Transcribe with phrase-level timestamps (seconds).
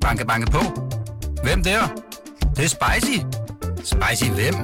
[0.00, 0.60] Banke, banke på.
[1.42, 1.80] Hvem der?
[2.40, 3.18] Det, det er spicy.
[3.84, 4.54] Spicy hvem?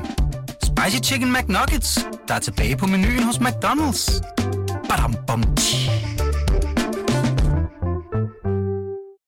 [0.63, 4.21] Spicy Chicken McNuggets, der er tilbage på menuen hos McDonald's.
[4.89, 5.91] Badum, bom, tji.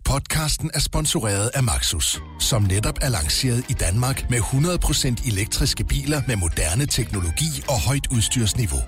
[0.04, 6.23] Podcasten er sponsoreret af Maxus, som netop er lanceret i Danmark med 100% elektriske biler
[6.27, 8.80] med moderne teknologi og højt udstyrsniveau.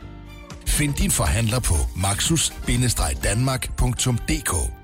[0.67, 4.80] Find din forhandler på maxus-danmark.dk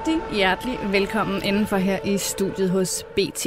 [0.00, 3.46] Rigtig hjertelig velkommen indenfor her i studiet hos BT.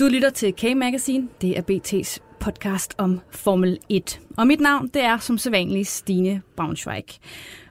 [0.00, 1.28] Du lytter til K-Magazine.
[1.40, 4.20] Det er BT's podcast om Formel 1.
[4.36, 7.04] Og mit navn, det er som sædvanligt Stine Braunschweig.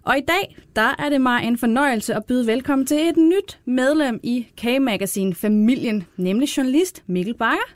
[0.03, 3.59] Og i dag, der er det mig en fornøjelse at byde velkommen til et nyt
[3.65, 7.73] medlem i K-Magazine-familien, nemlig journalist Mikkel Bakker.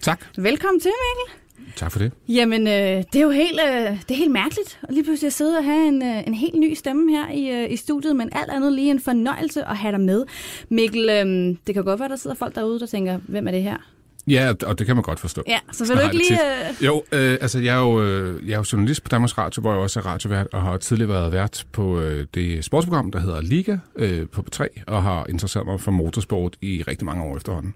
[0.00, 0.26] Tak.
[0.36, 1.39] Velkommen til, Mikkel.
[1.76, 2.12] Tak for det.
[2.28, 2.72] Jamen, øh,
[3.12, 3.74] det er jo helt, øh,
[4.08, 6.54] det er helt mærkeligt at lige pludselig at sidde og have en, øh, en helt
[6.54, 9.92] ny stemme her i, øh, i studiet, men alt andet lige en fornøjelse at have
[9.92, 10.24] dig med.
[10.68, 13.62] Mikkel, øh, det kan godt være, der sidder folk derude, der tænker, hvem er det
[13.62, 13.76] her?
[14.26, 15.42] Ja, og det kan man godt forstå.
[15.48, 16.28] Ja, så vil du ikke lige...
[16.28, 16.80] tit.
[16.80, 19.60] Øh, Jo, øh, altså jeg er jo, øh, jeg er jo journalist på Danmarks Radio,
[19.60, 23.20] hvor jeg også er radiovært, og har tidligere været vært på øh, det sportsprogram, der
[23.20, 27.36] hedder Liga øh, på P3, og har interesseret mig for motorsport i rigtig mange år
[27.36, 27.74] efterhånden.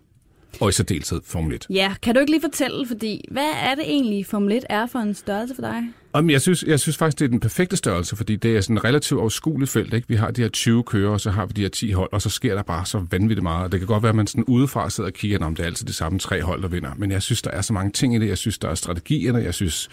[0.60, 1.66] Og i særdeleshed Formel 1.
[1.70, 4.98] ja, kan du ikke lige fortælle, fordi hvad er det egentlig, Formel 1 er for
[4.98, 5.82] en størrelse for dig?
[6.14, 8.76] Jamen, jeg, synes, jeg synes faktisk, det er den perfekte størrelse, fordi det er sådan
[8.76, 9.94] et relativt overskueligt felt.
[9.94, 10.08] Ikke?
[10.08, 12.22] Vi har de her 20 kører, og så har vi de her 10 hold, og
[12.22, 13.64] så sker der bare så vanvittigt meget.
[13.64, 15.66] Og det kan godt være, at man sådan udefra sidder og kigger, om det er
[15.66, 16.90] altid de samme tre hold, der vinder.
[16.96, 18.28] Men jeg synes, der er så mange ting i det.
[18.28, 19.38] Jeg synes, der er strategierne.
[19.38, 19.90] Jeg synes,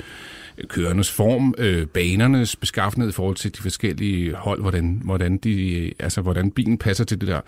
[0.68, 6.22] kørenes form, øh, banernes beskaffenhed i forhold til de forskellige hold, hvordan, hvordan, de, altså,
[6.22, 7.42] hvordan bilen passer til det der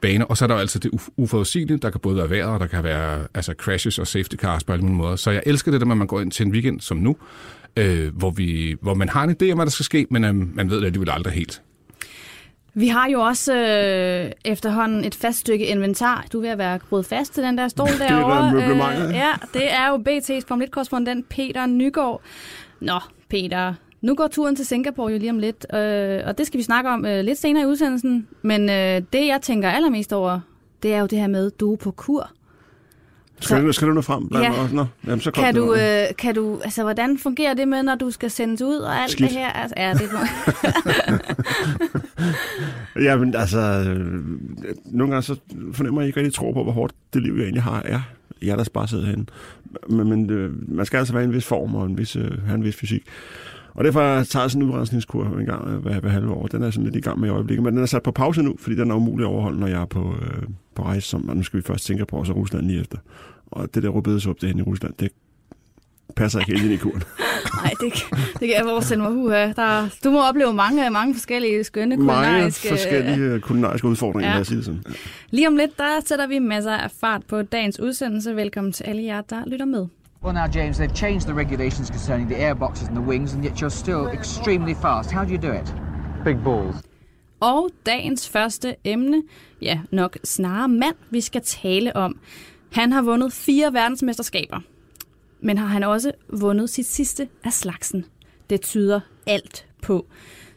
[0.00, 0.24] baner.
[0.24, 2.60] Og så er der jo altså det uf- uforudsigelige, der kan både være vejret, og
[2.60, 5.16] der kan være altså, crashes og safety cars på alle mulige måder.
[5.16, 7.16] Så jeg elsker det der med, at man går ind til en weekend som nu,
[7.76, 10.34] øh, hvor, vi, hvor man har en idé om, hvad der skal ske, men øh,
[10.56, 11.62] man ved det alligevel aldrig helt.
[12.74, 16.24] Vi har jo også øh, efterhånden et fast stykke inventar.
[16.32, 18.52] Du er ved at være groet fast til den der stol er derovre.
[18.52, 19.14] møblementet.
[19.14, 22.22] ja, det er jo BT's Formel 1-korrespondent Peter Nygaard.
[22.80, 26.58] Nå, Peter, nu går turen til Singapore jo lige om lidt, øh, og det skal
[26.58, 28.28] vi snakke om øh, lidt senere i udsendelsen.
[28.42, 30.40] Men øh, det, jeg tænker allermest over,
[30.82, 32.30] det er jo det her med, du er på kur.
[33.40, 34.28] Skal, du, skal du nå frem?
[34.30, 34.52] Lad Ja.
[34.72, 38.10] Nå, jamen, så Kan du, øh, kan du, altså, hvordan fungerer det med, når du
[38.10, 39.30] skal sendes ud og alt Skidt.
[39.30, 39.48] det her?
[39.48, 40.10] Altså, ja, det
[43.06, 44.24] Jamen, altså, øh,
[44.84, 45.36] nogle gange så
[45.72, 48.00] fornemmer jeg ikke rigtig tro på, hvor hårdt det liv, jeg egentlig har, er.
[48.42, 49.26] Jeg der bare sidder herinde.
[49.88, 52.46] Men, men øh, man skal altså være i en vis form og en vis, øh,
[52.46, 53.02] have en vis fysik.
[53.74, 56.46] Og derfor har jeg taget sådan en udrensningskur en gang øh, hver, hver halve år.
[56.46, 58.42] Den er sådan lidt i gang med i øjeblikket, men den er sat på pause
[58.42, 60.42] nu, fordi den er umulig at overholde, når jeg er på, øh,
[60.74, 61.08] på rejse.
[61.08, 62.98] Som, nu skal vi først Singapore og så Rusland lige efter.
[63.46, 65.12] Og det der rødbedesup, det er henne i Rusland, det
[66.16, 67.02] passer ikke helt ind i kuren.
[67.62, 67.92] Nej, det,
[68.32, 69.12] det kan jeg forestille mig.
[69.12, 69.52] Uha.
[69.52, 72.68] Der, du må opleve mange, mange forskellige skønne Mange kulinariske...
[72.68, 74.34] forskellige øh, kulinariske udfordringer, Ja.
[74.34, 74.84] lad os sige det sådan.
[75.30, 78.36] Lige om lidt, der sætter vi masser af fart på dagens udsendelse.
[78.36, 79.86] Velkommen til alle jer, der lytter med.
[80.24, 83.52] Well, now, James, they've changed the regulations concerning the airboxes and the wings, and yet
[83.62, 85.10] you're still extremely fast.
[85.12, 85.74] How do you do it?
[86.24, 86.76] Big balls.
[87.40, 89.22] Og dagens første emne,
[89.62, 92.18] ja, nok snarere mand, vi skal tale om.
[92.72, 94.60] Han har vundet fire verdensmesterskaber,
[95.40, 98.04] men har han også vundet sit sidste af slagsen.
[98.50, 100.06] Det tyder alt på.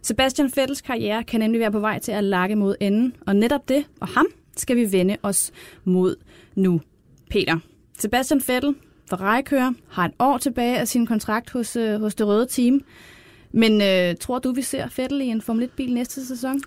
[0.01, 3.69] Sebastian Vettels karriere kan nemlig være på vej til at lakke mod enden, og netop
[3.69, 4.25] det og ham
[4.57, 5.51] skal vi vende os
[5.83, 6.15] mod
[6.55, 6.81] nu.
[7.29, 7.57] Peter,
[7.99, 8.75] Sebastian Vettel,
[9.09, 12.81] Ferrari-kører, har et år tilbage af sin kontrakt hos, øh, hos det røde team.
[13.51, 16.61] Men øh, tror du, vi ser Vettel i en Formel 1-bil næste sæson?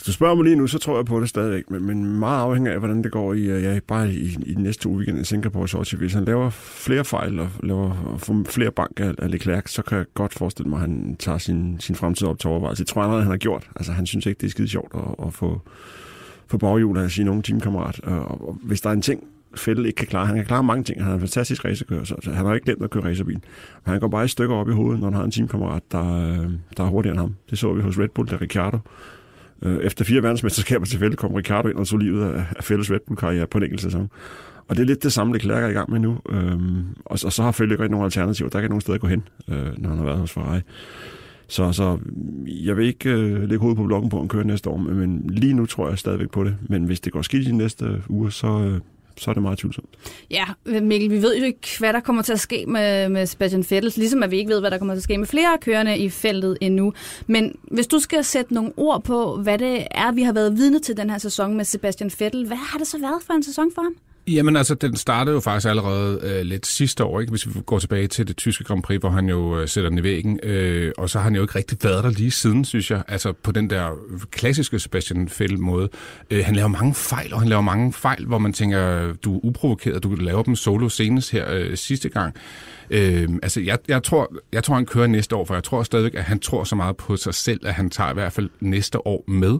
[0.00, 2.42] Hvis du spørger mig lige nu, så tror jeg på det stadigvæk, men, men meget
[2.42, 5.20] afhængig af, hvordan det går i, øh, ja, bare i, i den næste uge weekend
[5.20, 9.30] i Singapore Så Hvis han laver flere fejl og laver og flere bank af, af
[9.30, 12.50] Leclerc, så kan jeg godt forestille mig, at han tager sin, sin fremtid op til
[12.50, 12.84] overvejelse.
[12.84, 13.70] Det tror jeg allerede, han har gjort.
[13.76, 15.60] Altså, han synes ikke, det er skide sjovt at, at få,
[16.46, 18.00] få baghjul af sin unge teamkammerat.
[18.04, 19.24] Øh, og, og hvis der er en ting,
[19.56, 20.26] Fælde ikke kan klare.
[20.26, 21.02] Han kan klare mange ting.
[21.02, 23.40] Han er en fantastisk racerkører, så han har ikke glemt at køre racerbil.
[23.84, 26.14] Men han går bare i stykker op i hovedet, når han har en teamkammerat, der,
[26.14, 27.34] øh, der er hurtigere end ham.
[27.50, 28.78] Det så vi hos Red Bull, der Ricciardo
[29.62, 33.00] Øh, Efter fire verdensmesterskaber tilfælde kom Ricardo ind og så livet af af Fælles Red
[33.06, 34.10] Bull-karriere på en enkelt sæson.
[34.68, 36.18] Og det er lidt det samme, Leclerc er i gang med nu.
[36.30, 38.50] Øhm, og, og så har Fælde ikke rigtig nogen alternativer.
[38.50, 40.60] Der er ikke nogen steder at gå hen, øh, når han har været hos Ferrari.
[41.48, 41.98] Så, så
[42.46, 45.22] jeg vil ikke øh, lægge hovedet på blokken på, at han kører næste år, men
[45.28, 46.56] lige nu tror jeg stadigvæk på det.
[46.68, 48.80] Men hvis det går skidt i de næste øh, uger, så, øh,
[49.20, 49.88] så er det meget tvivlsomt.
[50.30, 53.64] Ja, Mikkel, vi ved jo ikke, hvad der kommer til at ske med, med Sebastian
[53.70, 55.98] Vettel, ligesom at vi ikke ved, hvad der kommer til at ske med flere kørende
[55.98, 56.92] i feltet endnu.
[57.26, 60.78] Men hvis du skal sætte nogle ord på, hvad det er, vi har været vidne
[60.78, 63.70] til den her sæson med Sebastian Vettel, hvad har det så været for en sæson
[63.74, 63.94] for ham?
[64.34, 67.30] Jamen altså, den startede jo faktisk allerede øh, lidt sidste år, ikke?
[67.30, 69.98] hvis vi går tilbage til det tyske Grand Prix, hvor han jo øh, sætter den
[69.98, 70.40] i væggen.
[70.42, 73.02] Øh, og så har han jo ikke rigtig været der lige siden, synes jeg.
[73.08, 73.90] Altså på den der
[74.30, 75.88] klassiske Sebastian Vettel-måde.
[76.30, 79.40] Øh, han laver mange fejl, og han laver mange fejl, hvor man tænker, du er
[79.44, 82.34] uprovokeret, du laver dem solo senest her øh, sidste gang.
[82.90, 86.14] Øh, altså, jeg, jeg, tror, jeg tror, han kører næste år, for jeg tror stadigvæk,
[86.14, 89.06] at han tror så meget på sig selv, at han tager i hvert fald næste
[89.06, 89.58] år med.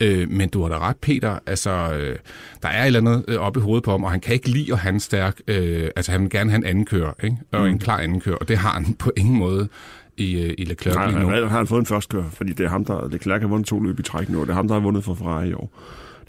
[0.00, 1.38] Øh, men du har da ret, Peter.
[1.46, 2.16] Altså, øh,
[2.62, 4.48] der er et eller andet øh, oppe i hovedet på ham, og han kan ikke
[4.48, 5.40] lide at have en stærk...
[5.48, 7.36] Øh, altså, han vil gerne have en anden kører, ikke?
[7.52, 7.66] Og mm.
[7.66, 9.68] en klar anden kører, og det har han på ingen måde
[10.16, 11.28] i, øh, i Leclerc Nej, lige nu.
[11.28, 13.08] han har han fået en førstkører, fordi det er ham, der...
[13.08, 15.04] Leclerc har vundet to løb i træk nu, og det er ham, der har vundet
[15.04, 15.70] for Ferrari i år.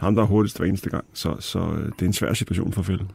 [0.03, 2.73] Ham, der er hurtigst hver eneste gang, så, så øh, det er en svær situation
[2.73, 3.05] for Fælde.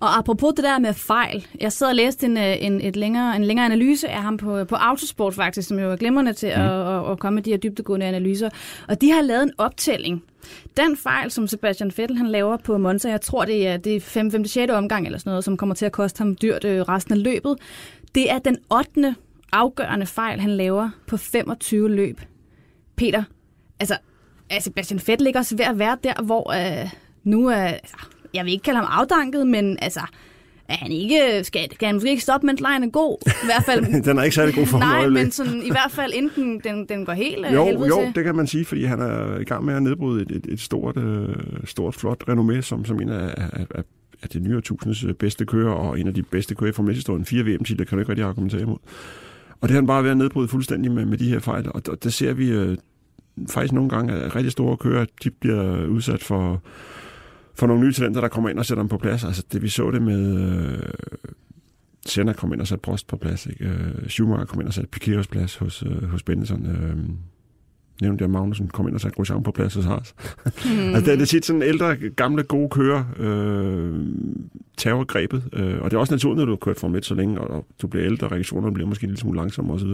[0.00, 3.36] Og apropos det der med fejl, jeg sad og læste en, øh, en, et længere,
[3.36, 6.62] en længere analyse af ham på, på Autosport faktisk, som jo er glimrende til mm.
[6.62, 8.50] at, at, at komme med de her dybdegående analyser.
[8.88, 10.22] Og de har lavet en optælling.
[10.76, 14.00] Den fejl, som Sebastian Vettel han laver på Monza, jeg tror det er, det er
[14.00, 14.30] 5.
[14.30, 14.44] 5.
[14.44, 14.72] 6.
[14.72, 17.56] omgang eller sådan noget, som kommer til at koste ham dyrt øh, resten af løbet.
[18.14, 19.14] Det er den 8.
[19.52, 22.20] afgørende fejl, han laver på 25 løb.
[22.96, 23.22] Peter,
[23.80, 23.98] altså
[24.50, 26.90] er Sebastian Vettel ikke også ved at være der, hvor øh,
[27.24, 27.96] nu er, altså,
[28.34, 30.00] jeg vil ikke kalde ham afdanket, men altså,
[30.68, 33.16] er han ikke, skal, skal han måske ikke stoppe, mens lejen er god?
[33.26, 35.22] I hvert fald, Den er ikke særlig god for ham nej, øjeblik.
[35.22, 38.14] men sådan, i hvert fald inden den, den går helt af Jo, jo, til.
[38.14, 40.60] det kan man sige, fordi han er i gang med at nedbryde et, et, et
[40.60, 41.28] stort, øh,
[41.64, 43.82] stort, flot renommé, som, som en af, af, af,
[44.22, 47.24] af det nye årtusindes øh, bedste kører, og en af de bedste kører fra historien
[47.24, 48.78] Fire VM-titler kan du ikke rigtig argumentere imod.
[49.60, 51.82] Og det er han bare ved at nedbryde fuldstændig med, med de her fejl, og,
[51.88, 52.76] og det ser vi øh,
[53.50, 56.62] faktisk nogle gange, at rigtig store kører, de bliver udsat for,
[57.54, 59.24] for nogle nye talenter, der kommer ind og sætter dem på plads.
[59.24, 60.40] Altså det vi så det med...
[60.40, 60.78] Øh,
[62.06, 63.46] Senna kom ind og satte Prost på plads.
[63.46, 63.64] Ikke?
[63.64, 66.66] Øh, Schumacher kom ind og satte Piquet plads hos, øh, hos Benetton.
[66.66, 66.96] Øh,
[68.02, 70.14] nævnte jeg Magnussen kom ind og satte Grosjean på plads hos Haas.
[70.44, 70.50] Mm.
[70.70, 74.00] altså, det, er- det er tit sådan ældre, gamle, gode kører øh,
[74.76, 75.42] tager grebet.
[75.52, 77.50] Øh, og det er også naturligt, når du har kørt Formel 1 så længe, og,
[77.50, 79.88] og du bliver ældre, og reaktionerne bliver måske en lille smule langsommere osv.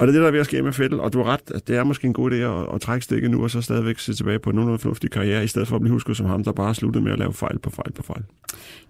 [0.00, 1.50] Og det er det, der er ved at ske med Fettel, og du har ret,
[1.54, 3.98] at det er måske en god idé at, at trække stikket nu, og så stadigvæk
[3.98, 6.44] se tilbage på en nogenlunde fornuftig karriere, i stedet for at blive husket som ham,
[6.44, 8.22] der bare sluttede med at lave fejl på fejl på fejl.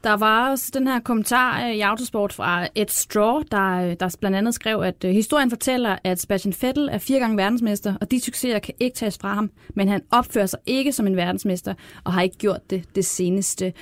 [0.05, 4.17] Der var også den her kommentar øh, i Autosport fra Ed Straw, der, øh, der
[4.21, 8.11] blandt andet skrev, at øh, historien fortæller, at Sebastian Vettel er fire gange verdensmester, og
[8.11, 11.75] de succeser kan ikke tages fra ham, men han opfører sig ikke som en verdensmester,
[12.05, 13.73] og har ikke gjort det det seneste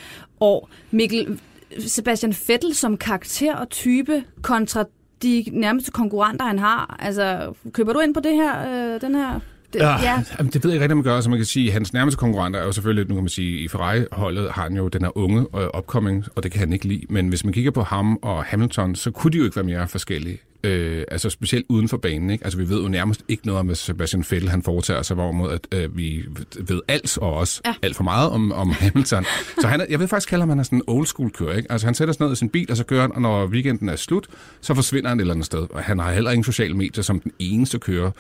[0.40, 0.70] år.
[0.90, 1.40] Mikkel,
[1.78, 4.84] Sebastian Vettel som karakter og type kontra
[5.22, 6.96] de nærmeste konkurrenter, han har.
[6.98, 9.40] Altså, køber du ind på det her, øh, den her...
[9.72, 10.22] Det, Ja, ja.
[10.38, 11.20] Jamen, det ved jeg ikke rigtig, man gør.
[11.20, 13.58] Så man kan sige, at hans nærmeste konkurrenter er jo selvfølgelig, nu kan man sige,
[13.58, 16.88] i Ferrari-holdet har han jo den her unge og opkoming, og det kan han ikke
[16.88, 17.02] lide.
[17.08, 19.88] Men hvis man kigger på ham og Hamilton, så kunne de jo ikke være mere
[19.88, 20.38] forskellige.
[20.64, 22.30] Øh, altså specielt uden for banen.
[22.30, 22.44] Ikke?
[22.44, 25.52] Altså vi ved jo nærmest ikke noget om, hvad Sebastian Vettel han foretager sig, hvorimod
[25.52, 26.24] at øh, vi
[26.60, 27.74] ved alt og også ja.
[27.82, 29.24] Alt for meget om, om Hamilton.
[29.60, 31.56] så han er, jeg vil faktisk kalde ham, han er sådan en old school kører.
[31.56, 31.72] Ikke?
[31.72, 33.88] Altså han sætter sig ned i sin bil, og så kører han, og når weekenden
[33.88, 34.26] er slut,
[34.60, 35.66] så forsvinder han et eller andet sted.
[35.70, 38.10] Og han har heller ingen sociale medier som den eneste kører,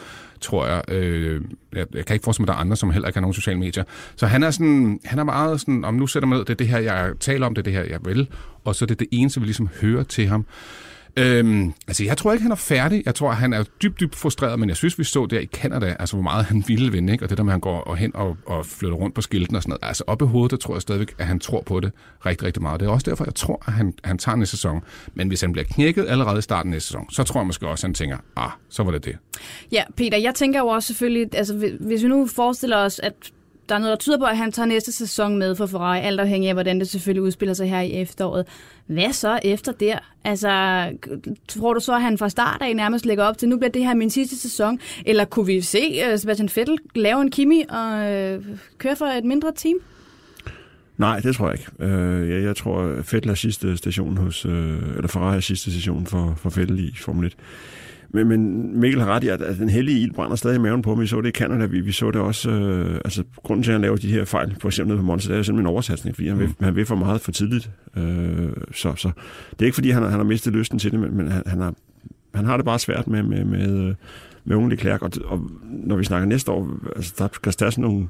[0.40, 0.82] tror jeg.
[0.88, 1.40] Øh,
[1.74, 3.34] jeg, jeg kan ikke forestille mig, at der er andre, som heller ikke har nogen
[3.34, 3.84] sociale medier.
[4.16, 6.56] Så han er sådan, han er meget sådan, om nu sætter man ned, det er
[6.56, 8.28] det her, jeg taler om, det er det her, jeg vil,
[8.64, 10.46] og så er det det eneste, vi ligesom hører til ham.
[11.18, 13.02] Øhm, altså, jeg tror ikke, han er færdig.
[13.06, 15.96] Jeg tror, han er dybt, dybt frustreret, men jeg synes, vi så der i Canada,
[15.98, 17.24] altså hvor meget han ville vinde, ikke?
[17.24, 19.56] og det der med, at han går og hen og, og flytter rundt på skilten
[19.56, 19.88] og sådan noget.
[19.88, 21.92] Altså op i hovedet, der tror jeg stadigvæk, at han tror på det
[22.26, 22.80] rigtig, rigtig meget.
[22.80, 24.80] Det er også derfor, jeg tror, at han, han tager næste sæson.
[25.14, 27.86] Men hvis han bliver knækket allerede i starten næste sæson, så tror jeg måske også,
[27.86, 29.16] at han tænker, ah, så var det det.
[29.72, 33.14] Ja, Peter, jeg tænker jo også selvfølgelig, altså hvis vi nu forestiller os, at
[33.68, 36.20] der er noget, der tyder på, at han tager næste sæson med for Ferrari, alt
[36.20, 38.46] afhængig af, hvordan det selvfølgelig udspiller sig her i efteråret.
[38.86, 39.98] Hvad så efter der?
[40.24, 40.84] Altså,
[41.48, 43.84] tror du så, at han fra start af nærmest lægger op til, nu bliver det
[43.84, 44.78] her min sidste sæson?
[45.06, 48.44] Eller kunne vi se uh, Sebastian Vettel lave en Kimi og øh,
[48.78, 49.76] køre for et mindre team?
[50.96, 51.92] Nej, det tror jeg ikke.
[51.94, 55.70] Øh, jeg, jeg tror, at Vettel er sidste station hos, øh, eller Ferrari er sidste
[55.70, 57.36] station for, for Vettel i Formel 1.
[58.10, 60.82] Men, men Mikkel har ret i, at, at den hellige ild brænder stadig i maven
[60.82, 61.00] på ham.
[61.00, 62.50] Vi så det i Canada, vi, vi så det også...
[62.50, 65.38] Øh, altså, grunden til, at han laver de her fejl, for eksempel på Monza, det
[65.38, 67.70] er simpelthen en oversatsning, fordi han vil, han vil for meget for tidligt.
[67.96, 69.10] Øh, så, så
[69.50, 71.60] det er ikke, fordi han, han har mistet lysten til det, men, men han, han,
[71.60, 71.74] har,
[72.34, 73.94] han har det bare svært med, med, med,
[74.44, 75.02] med unge Leclerc.
[75.02, 78.08] Og, og når vi snakker næste år, altså, der skal tage sådan nogle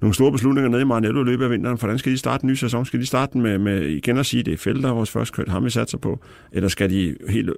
[0.00, 1.78] nogle store beslutninger nede i Maranello i løbet af vinteren.
[1.78, 2.84] Hvordan skal de starte en ny sæson?
[2.84, 5.10] Skal de starte med, med igen at sige, at det er Fælde, der er vores
[5.10, 6.20] første kørt, ham vi satser på?
[6.52, 7.50] Eller skal de helt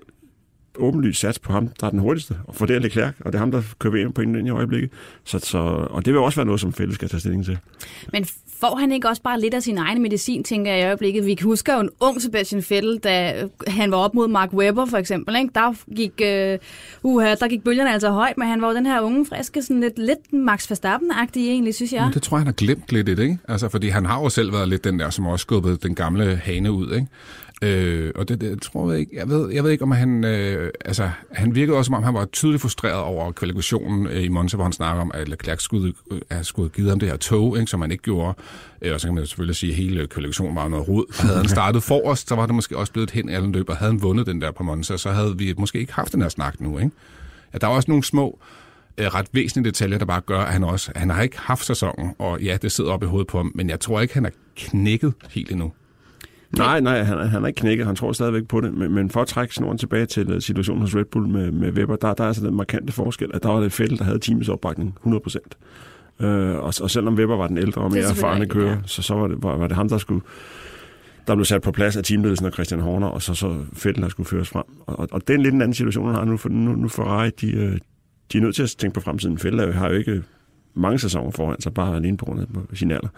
[0.78, 3.34] åbenlyst sats på ham, der er den hurtigste, og for det er Leclerc, og det
[3.34, 4.90] er ham, der kører VM på ind i øjeblikket.
[5.24, 5.58] Så, så,
[5.90, 7.58] og det vil også være noget, som fælles skal tage stilling til.
[8.12, 8.26] Men
[8.60, 11.26] får han ikke også bare lidt af sin egen medicin, tænker jeg i øjeblikket?
[11.26, 14.96] Vi husker jo en ung Sebastian Vettel, da han var op mod Mark Webber for
[14.96, 15.36] eksempel.
[15.36, 15.50] Ikke?
[15.54, 16.12] Der, gik,
[17.02, 19.62] uh, uh, der gik bølgerne altså højt, men han var jo den her unge, friske,
[19.62, 22.02] sådan lidt, lidt Max Verstappen-agtig egentlig, synes jeg.
[22.02, 23.38] Men det tror jeg, han har glemt lidt, ikke?
[23.48, 26.36] Altså, fordi han har jo selv været lidt den der, som også skubbede den gamle
[26.36, 27.06] hane ud, ikke?
[27.62, 29.16] Øh, og det, det tror jeg ikke.
[29.16, 30.24] Jeg ved, jeg ved ikke, om han...
[30.24, 34.28] Øh, altså, han virkede også, som om han var tydeligt frustreret over kvalifikationen øh, i
[34.28, 37.58] Monza, hvor han snakker om, at Leclerc skulle, øh, skulle givet ham det her tog,
[37.58, 38.38] ikke, som han ikke gjorde.
[38.82, 41.22] Øh, og så kan man selvfølgelig sige, at hele kvalifikationen var noget rod.
[41.22, 43.76] Havde han startet forrest, så var det måske også blevet et hen alle løb, og
[43.76, 46.28] havde han vundet den der på Monza, så havde vi måske ikke haft den her
[46.28, 46.78] snak nu.
[46.78, 46.90] Ikke?
[47.52, 48.38] Ja, der er også nogle små
[48.98, 52.14] øh, ret væsentlige detaljer, der bare gør, at han også han har ikke haft sæsonen,
[52.18, 54.30] og ja, det sidder op i hovedet på ham, men jeg tror ikke, han er
[54.56, 55.72] knækket helt endnu.
[56.50, 57.86] Nej, nej, han, han er ikke knækket.
[57.86, 58.74] Han tror stadigvæk på det.
[58.74, 61.72] Men, men for at trække snoren tilbage til øh, situationen hos Red Bull med, med
[61.72, 64.18] Weber, der, der er altså den markante forskel, at der var det Fettel, der havde
[64.18, 65.56] teamets opbakning 100 procent.
[66.20, 68.76] Øh, og, og selvom Weber var den ældre og mere erfarne kører, ja.
[68.86, 70.20] så, så var, det, var, var det ham, der skulle
[71.26, 74.08] der blev sat på plads af teamledelsen og Christian Horner, og så, så Fettel, der
[74.08, 74.64] skulle føres frem.
[74.86, 76.72] Og, og, og det er en lidt en anden situation, han har nu, for nu,
[76.72, 77.78] nu Ferrari, de, øh,
[78.32, 79.38] de er nødt til at tænke på fremtiden.
[79.38, 80.22] Fettel har jo ikke
[80.74, 83.08] mange sæsoner foran sig, bare alene på grund af sin alder.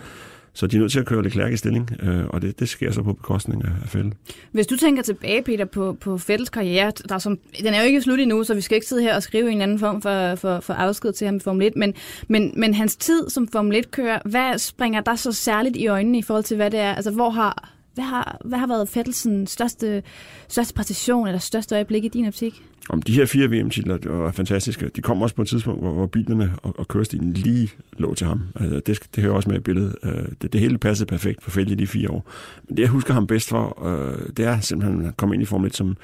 [0.58, 2.92] Så de er nødt til at køre Leclerc i stilling, øh, og det, det sker
[2.92, 4.14] så på bekostning af, af Fettel.
[4.52, 8.02] Hvis du tænker tilbage, Peter, på, på Fettels karriere, der som, den er jo ikke
[8.02, 10.60] slut endnu, så vi skal ikke sidde her og skrive en anden form for, for,
[10.60, 11.94] for afsked til ham i Formel 1, men,
[12.28, 16.22] men, men hans tid som Formel 1-kører, hvad springer der så særligt i øjnene i
[16.22, 16.94] forhold til, hvad det er?
[16.94, 20.02] Altså, hvor har, hvad har, hvad har været Fettelsens største,
[20.48, 22.62] største præcision eller største øjeblik i din optik?
[22.88, 24.88] Om de her fire VM-titler var fantastiske.
[24.88, 28.26] De kom også på et tidspunkt, hvor, hvor bilerne og, og kørestilen lige lå til
[28.26, 28.42] ham.
[28.60, 29.96] Altså, det, det hører også med i billedet.
[30.02, 30.10] Uh,
[30.42, 32.30] det, det hele passede perfekt på fælde i de fire år.
[32.68, 35.46] Men det, jeg husker ham bedst for, uh, det er simpelthen at komme ind i
[35.46, 35.96] Formel 1 som,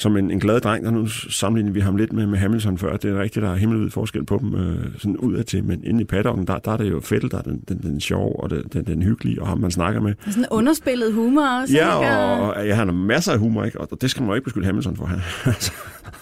[0.00, 2.96] som en, en glad dreng, der nu sammenligner vi ham lidt med, med Hamilton før.
[2.96, 5.84] Det er rigtigt, der er himmelvid forskel på dem øh, sådan ud af til, men
[5.84, 8.40] inde i paddocken, der, der er det jo Fettel, der er den, den, den sjove
[8.40, 10.14] og den, den, den hyggelige, og ham man snakker med.
[10.26, 13.80] Sådan underspillet humor også, Ja, og, og ja, han har masser af humor, ikke?
[13.80, 15.06] og det skal man jo ikke beskylde Hamilton for.
[15.06, 15.72] Han, altså,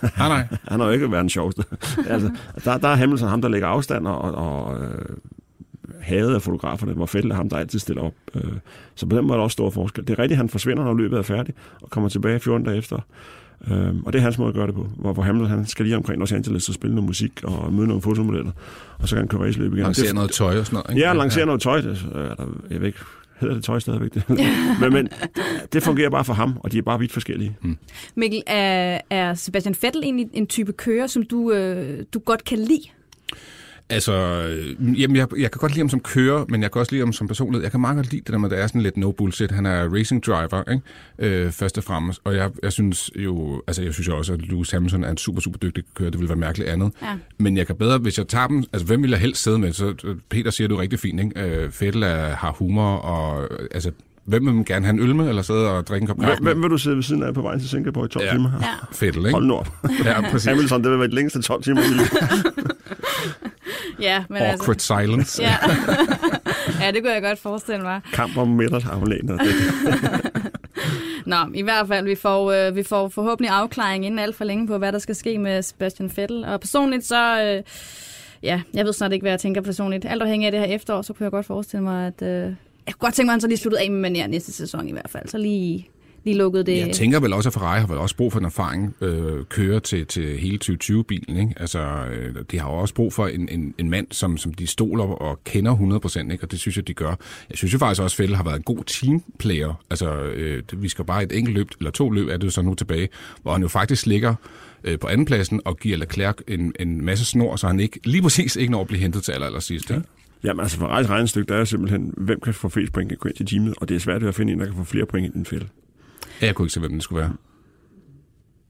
[0.19, 0.47] nej, nej.
[0.71, 1.65] han har jo ikke været den sjoveste.
[2.13, 2.31] altså,
[2.65, 5.17] der, der er Hamilton ham, der lægger afstand og, og, øh,
[6.01, 8.15] hadet af fotograferne, hvor Fettel er ham, der altid stiller op.
[8.35, 8.53] Øh,
[8.95, 10.07] så på den måde er der også stor forskel.
[10.07, 13.01] Det er rigtigt, han forsvinder, når løbet er færdigt, og kommer tilbage 14 dage efter.
[13.71, 15.85] Øhm, og det er hans måde at gøre det på, hvor, hvor Hamilton han skal
[15.85, 18.51] lige omkring Los Angeles og spille noget musik og møde nogle fotomodeller,
[18.99, 19.85] og så kan han køre raceløb igen.
[19.85, 21.07] Lancere noget tøj og sådan noget, ikke?
[21.07, 21.45] Ja, lancere ja.
[21.45, 21.81] noget tøj.
[21.81, 22.99] Det, er der, jeg ved ikke,
[23.41, 24.23] hedder det tøj stadigvæk det?
[24.81, 25.09] men, men
[25.73, 27.57] det fungerer bare for ham, og de er bare vidt forskellige.
[27.63, 27.79] Mm.
[28.15, 32.59] Mikkel, er, er Sebastian Vettel egentlig en type kører, som du, øh, du godt kan
[32.59, 32.83] lide?
[33.91, 36.93] Altså, øh, jamen, jeg, jeg kan godt lide ham som kører, men jeg kan også
[36.93, 37.63] lide ham som personlighed.
[37.63, 39.51] Jeg kan meget godt lide det der med, at det er sådan lidt no bullshit.
[39.51, 40.83] Han er racing driver, ikke?
[41.45, 42.21] Øh, først og fremmest.
[42.25, 45.17] Og jeg, jeg synes jo, altså jeg synes jo også, at Lewis Hamilton er en
[45.17, 46.11] super, super dygtig kører.
[46.11, 46.93] Det ville være mærkeligt andet.
[47.03, 47.17] Ja.
[47.39, 49.73] Men jeg kan bedre, hvis jeg tager dem, altså hvem vil jeg helst sidde med?
[49.73, 51.41] Så øh, Peter siger, du er rigtig fint, ikke?
[51.41, 53.91] Øh, Fettel er, har humor, og altså
[54.29, 56.43] Hvem vil man gerne have en øl med, eller sidde og drikke en kop kaffe?
[56.43, 58.33] Hvem vil du sidde ved siden af på vejen til Singapore i 12 ja.
[58.33, 58.51] timer?
[58.61, 58.67] Ja.
[58.93, 59.31] Fettel, ikke?
[59.31, 59.73] Hold nord.
[60.05, 60.49] ja, præcis.
[60.49, 61.85] Hamilton, det vil være de længste 12 timer i
[64.01, 64.97] Ja, men Awkward altså...
[65.01, 65.43] silence.
[65.43, 65.57] Ja.
[66.83, 68.01] ja, det kunne jeg godt forestille mig.
[68.13, 69.39] Kamp om middagsarmlæner.
[71.27, 74.67] Nå, i hvert fald, vi får, øh, vi får forhåbentlig afklaring inden alt for længe
[74.67, 76.45] på, hvad der skal ske med Sebastian Vettel.
[76.45, 77.43] Og personligt så...
[77.43, 77.63] Øh,
[78.43, 80.05] ja, jeg ved snart ikke, hvad jeg tænker personligt.
[80.05, 82.23] Alt afhængig af det her efterår, så kunne jeg godt forestille mig, at...
[82.23, 82.53] Øh,
[82.89, 84.89] jeg kunne godt tænke mig, at han så lige sluttede af med manier næste sæson
[84.89, 85.29] i hvert fald.
[85.29, 85.89] Så lige
[86.25, 86.79] lige lukket det.
[86.79, 89.81] Jeg tænker vel også, at Ferrari har vel også brug for en erfaring øh, køre
[89.81, 91.37] til, til hele 2020-bilen.
[91.37, 91.55] Ikke?
[91.57, 94.67] Altså, øh, de har jo også brug for en, en, en mand, som, som de
[94.67, 96.45] stoler og kender 100%, ikke?
[96.45, 97.15] og det synes jeg, de gør.
[97.51, 99.85] Jeg synes jo faktisk også, at Fettel har været en god teamplayer.
[99.91, 102.75] Altså, øh, vi skal bare et enkelt løb, eller to løb er det så nu
[102.75, 103.09] tilbage,
[103.43, 104.35] hvor han jo faktisk ligger
[104.85, 108.57] øh, på andenpladsen og giver Leclerc en, en masse snor, så han ikke lige præcis
[108.57, 109.91] ikke når at blive hentet til aller, aller sidst.
[109.91, 110.03] Ikke?
[110.45, 113.89] Jamen altså, Ferraris regnestykke, der er simpelthen, hvem kan få flest point i teamet, og
[113.89, 115.69] det er svært at finde en, der kan få flere point end Fettel.
[116.41, 117.33] Ja, jeg kunne ikke se, hvem det skulle være.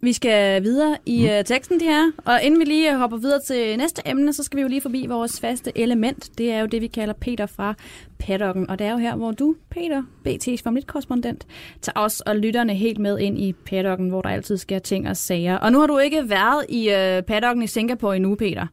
[0.00, 1.44] Vi skal videre i mm.
[1.44, 2.10] teksten, de her.
[2.25, 5.06] Og inden vi lige hopper videre til næste emne, så skal vi jo lige forbi
[5.08, 6.38] vores faste element.
[6.38, 7.75] Det er jo det, vi kalder Peter fra
[8.18, 8.70] paddocken.
[8.70, 11.46] Og det er jo her, hvor du, Peter, BT's Formel 1-korrespondent,
[11.82, 15.16] tager os og lytterne helt med ind i paddocken, hvor der altid sker ting og
[15.16, 15.56] sager.
[15.56, 18.66] Og nu har du ikke været i uh, paddocken i Singapore endnu, Peter.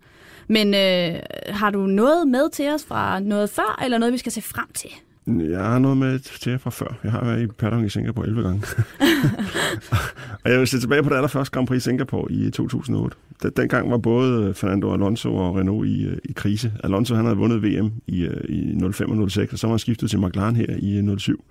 [0.47, 1.19] Men uh,
[1.55, 4.67] har du noget med til os fra noget før, eller noget, vi skal se frem
[4.73, 4.89] til?
[5.27, 6.97] Jeg har noget med til jer fra før.
[7.03, 8.61] Jeg har været i paddock i Singapore 11 gange.
[10.43, 13.17] og jeg vil se tilbage på det allerførste Grand Prix i Singapore i 2008.
[13.57, 16.73] Dengang var både Fernando Alonso og Renault i, i krise.
[16.83, 20.09] Alonso han havde vundet VM i, i 05 og 06, og så var han skiftet
[20.09, 21.43] til McLaren her i 07.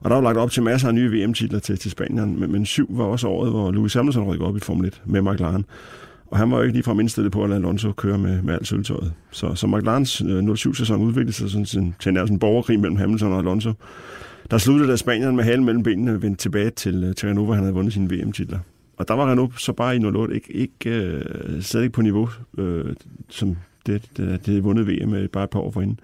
[0.00, 2.66] Og der var lagt op til masser af nye VM-titler til, til Spanien, men, men
[2.66, 5.64] syv var også året, hvor Louis Hamilton rykkede op i Formel 1 med McLaren.
[6.26, 8.66] Og han var jo ikke ligefrem indstillet på at lade Alonso køre med, med alt
[8.66, 9.12] sølvtøjet.
[9.30, 13.32] Så, så McLarens øh, 07-sæson udviklede sig sådan til, til nærmest en borgerkrig mellem Hamilton
[13.32, 13.72] og Alonso.
[14.50, 17.54] Der sluttede da Spanien med halen mellem benene vendte tilbage til, øh, til Renault, hvor
[17.54, 18.58] han havde vundet sine VM-titler.
[18.96, 22.28] Og der var Renault så bare i 08 ikke, ikke øh, slet ikke på niveau,
[22.58, 22.94] øh,
[23.28, 26.00] som det, det, det vundet VM med øh, bare et par år forinden.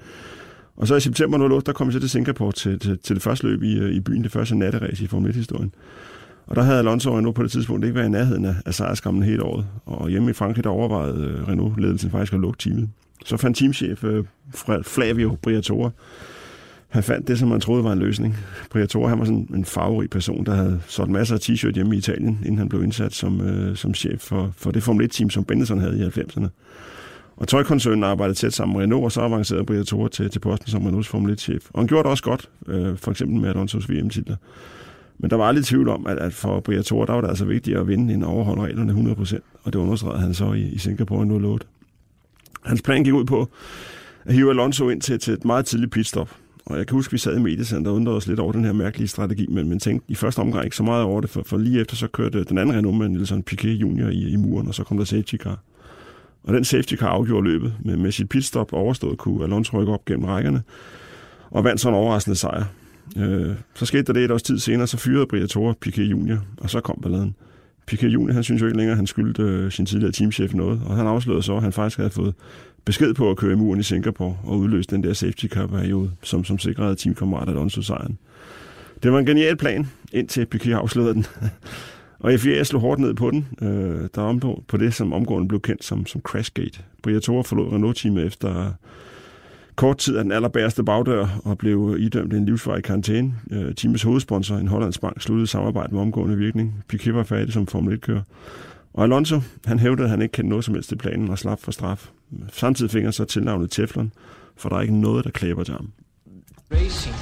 [0.76, 3.22] Og så i september 08, der kom jeg så til Singapore til, til, til det
[3.22, 5.74] første løb i, øh, i byen, det første natteræs i Formel 1-historien.
[6.50, 8.74] Og der havde Alonso og Renault på det tidspunkt ikke været i nærheden af, af
[8.74, 9.66] sejrskammen hele året.
[9.86, 12.88] Og hjemme i Frankrig, der overvejede øh, Renault-ledelsen faktisk at lukke teamet.
[13.24, 14.24] Så fandt teamchef øh,
[14.82, 15.90] Flavio Briatore,
[16.90, 18.36] han fandt det, som man troede var en løsning.
[18.70, 21.98] Briatore, han var sådan en farverig person, der havde solgt masser af t-shirt hjemme i
[21.98, 25.44] Italien, inden han blev indsat som, øh, som chef for, for det Formel 1-team, som
[25.44, 26.46] Benetton havde i 90'erne.
[27.36, 30.86] Og tøjkoncernen arbejdede tæt sammen med Renault, og så avancerede Briatore til, til posten som
[30.86, 31.66] Renaults Formel 1-chef.
[31.70, 34.36] Og han gjorde det også godt, øh, for eksempel med Alonso's VM-titler.
[35.20, 37.76] Men der var aldrig tvivl om, at, at for Briatore, der var det altså vigtigt
[37.76, 41.66] at vinde end overholde reglerne 100%, og det understregede han så i, i Singapore 08.
[42.64, 43.48] Hans plan gik ud på
[44.24, 46.30] at hive Alonso ind til, til et meget tidligt pitstop.
[46.66, 48.64] Og jeg kan huske, at vi sad i mediecenter og undrede os lidt over den
[48.64, 51.42] her mærkelige strategi, men, men tænkte i første omgang ikke så meget over det, for,
[51.46, 54.68] for lige efter så kørte den anden Renault med Nelson Piquet Junior i, i muren,
[54.68, 55.58] og så kom der safety car.
[56.42, 57.74] Og den safety car afgjorde løbet.
[57.84, 60.62] Med, med sit pitstop overstået kunne Alonso rykke op gennem rækkerne,
[61.50, 62.64] og vandt så en overraskende sejr.
[63.16, 66.70] Øh, så skete der det et års tid senere, så fyrede Briatore Piquet Junior, og
[66.70, 67.34] så kom balladen.
[67.86, 70.80] Piquet Junior, han synes jo ikke længere, at han skyldte øh, sin tidligere teamchef noget,
[70.86, 72.34] og han afslørede så, at han faktisk havde fået
[72.84, 76.10] besked på at køre i muren i Singapore og udløse den der safety car periode,
[76.22, 78.18] som, som sikrede teamkammerat Alonso sejren.
[79.02, 81.26] Det var en genial plan, indtil Piquet afslørede den.
[82.20, 85.48] og FIA slog hårdt ned på den, øh, der om på, på det, som omgående
[85.48, 86.80] blev kendt som, som Crashgate.
[87.02, 88.72] Briatore forlod Renault-teamet efter
[89.80, 93.34] kort tid af den allerbærste bagdør og blev idømt en livsvarig karantæne.
[93.50, 96.84] Øh, teamets hovedsponsor, en hollandsk bank, sluttede samarbejde med omgående virkning.
[96.88, 98.22] Piquet var færdig som Formel 1-kører.
[98.94, 101.60] Og Alonso, han hævdede, at han ikke kendte noget som helst til planen og slap
[101.60, 102.10] for straf.
[102.52, 104.12] Samtidig fik han så tilnavnet Teflon,
[104.56, 105.92] for der er ikke noget, der klæber til ham.
[106.72, 107.16] Racing,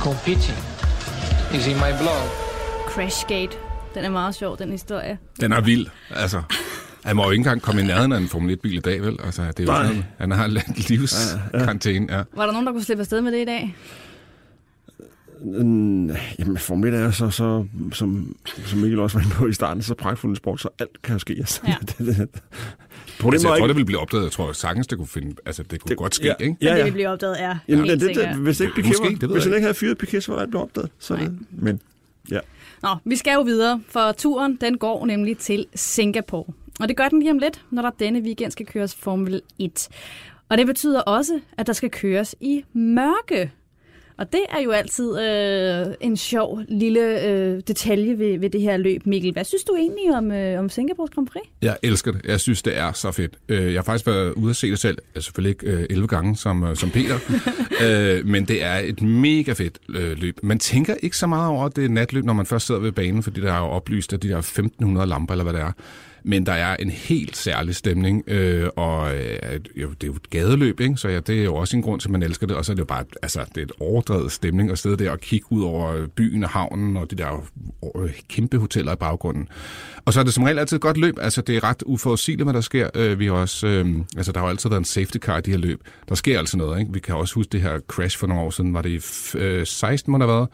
[0.00, 0.58] competing
[1.54, 2.28] is in my blood.
[2.88, 3.56] Crashgate.
[3.94, 5.18] Den er meget sjov, den historie.
[5.40, 6.42] Den er vild, altså.
[7.04, 9.16] Han må jo ikke engang komme i nærheden af en Formel 1-bil i dag, vel?
[9.24, 9.86] Altså, det er jo Nej.
[9.86, 12.22] sådan, han har lidt livskarantæne, ja.
[12.36, 13.76] Var der nogen, der kunne slippe afsted med det i dag?
[15.44, 19.82] Jamen, Formel 1 er så, så som, som Mikkel også var inde på i starten,
[19.82, 21.34] så pragtfuld en sport, så alt kan jo ske.
[21.38, 21.74] Altså, Ja.
[21.88, 22.20] det, det, det.
[22.20, 22.40] Altså,
[23.20, 23.68] Problemet jeg tror, ikke...
[23.68, 24.24] det ville blive opdaget.
[24.24, 26.56] Jeg tror sagtens, det kunne, finde, altså, det kunne det, godt ske, ja, ikke?
[26.60, 26.84] Ja, Men det ja.
[26.84, 27.58] vil blive opdaget, ja.
[27.68, 29.56] Jamen, helt det, det, det, hvis ikke Piquet Måske, var, det hvis jeg han ikke.
[29.56, 30.90] ikke havde fyret Piquet, så var det blevet opdaget.
[30.98, 31.24] Så Nej.
[31.24, 31.80] det, men
[32.30, 32.38] ja.
[32.82, 36.44] Nå, vi skal jo videre, for turen den går nemlig til Singapore.
[36.80, 39.88] Og det gør den lige om lidt, når der denne weekend skal køres Formel 1.
[40.48, 43.50] Og det betyder også, at der skal køres i mørke.
[44.18, 48.76] Og det er jo altid øh, en sjov lille øh, detalje ved, ved det her
[48.76, 49.06] løb.
[49.06, 51.42] Mikkel, hvad synes du egentlig om, øh, om Singapores Grand Prix?
[51.62, 52.20] Jeg elsker det.
[52.24, 53.34] Jeg synes, det er så fedt.
[53.48, 54.98] Øh, Jeg har faktisk været ude at se det selv.
[55.14, 57.18] Selvfølgelig ikke øh, 11 gange som, øh, som Peter.
[57.84, 60.38] Øh, Men det er et mega fedt øh, løb.
[60.42, 63.40] Man tænker ikke så meget over det natløb, når man først sidder ved banen, fordi
[63.40, 65.72] der er jo oplyst af de der 1500 lamper, eller hvad det er.
[66.24, 70.30] Men der er en helt særlig stemning, øh, og øh, jo, det er jo et
[70.30, 70.96] gadeløb, ikke?
[70.96, 72.56] så ja, det er jo også en grund til, at man elsker det.
[72.56, 75.10] Og så er det jo bare altså, det er et overdrevet stemning at sidde der
[75.10, 77.44] og kigge ud over byen og havnen og de der
[77.96, 79.48] øh, kæmpe hoteller i baggrunden.
[80.04, 81.14] Og så er det som regel altid et godt løb.
[81.20, 82.90] Altså, det er ret uforudsigeligt, hvad der sker.
[82.94, 85.40] Øh, vi har også, øh, altså, der har jo altid været en safety car i
[85.40, 85.80] de her løb.
[86.08, 86.80] Der sker altså noget.
[86.80, 86.92] Ikke?
[86.92, 88.74] Vi kan også huske det her crash for nogle år siden.
[88.74, 90.48] Var det i f- øh, 16, måneder været?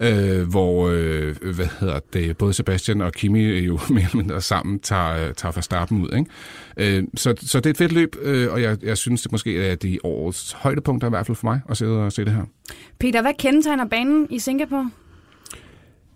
[0.00, 4.78] Øh, hvor øh, hvad hedder det, både Sebastian og Kimi jo mere eller mindre sammen
[4.78, 6.08] tager, tager Verstappen ud.
[6.18, 6.96] Ikke?
[6.98, 9.66] Øh, så, så det er et fedt løb, øh, og jeg, jeg synes det måske
[9.66, 12.44] er de årets højdepunkter i hvert fald for mig at sidde og se det her.
[12.98, 14.90] Peter, hvad kendetegner banen i Singapore?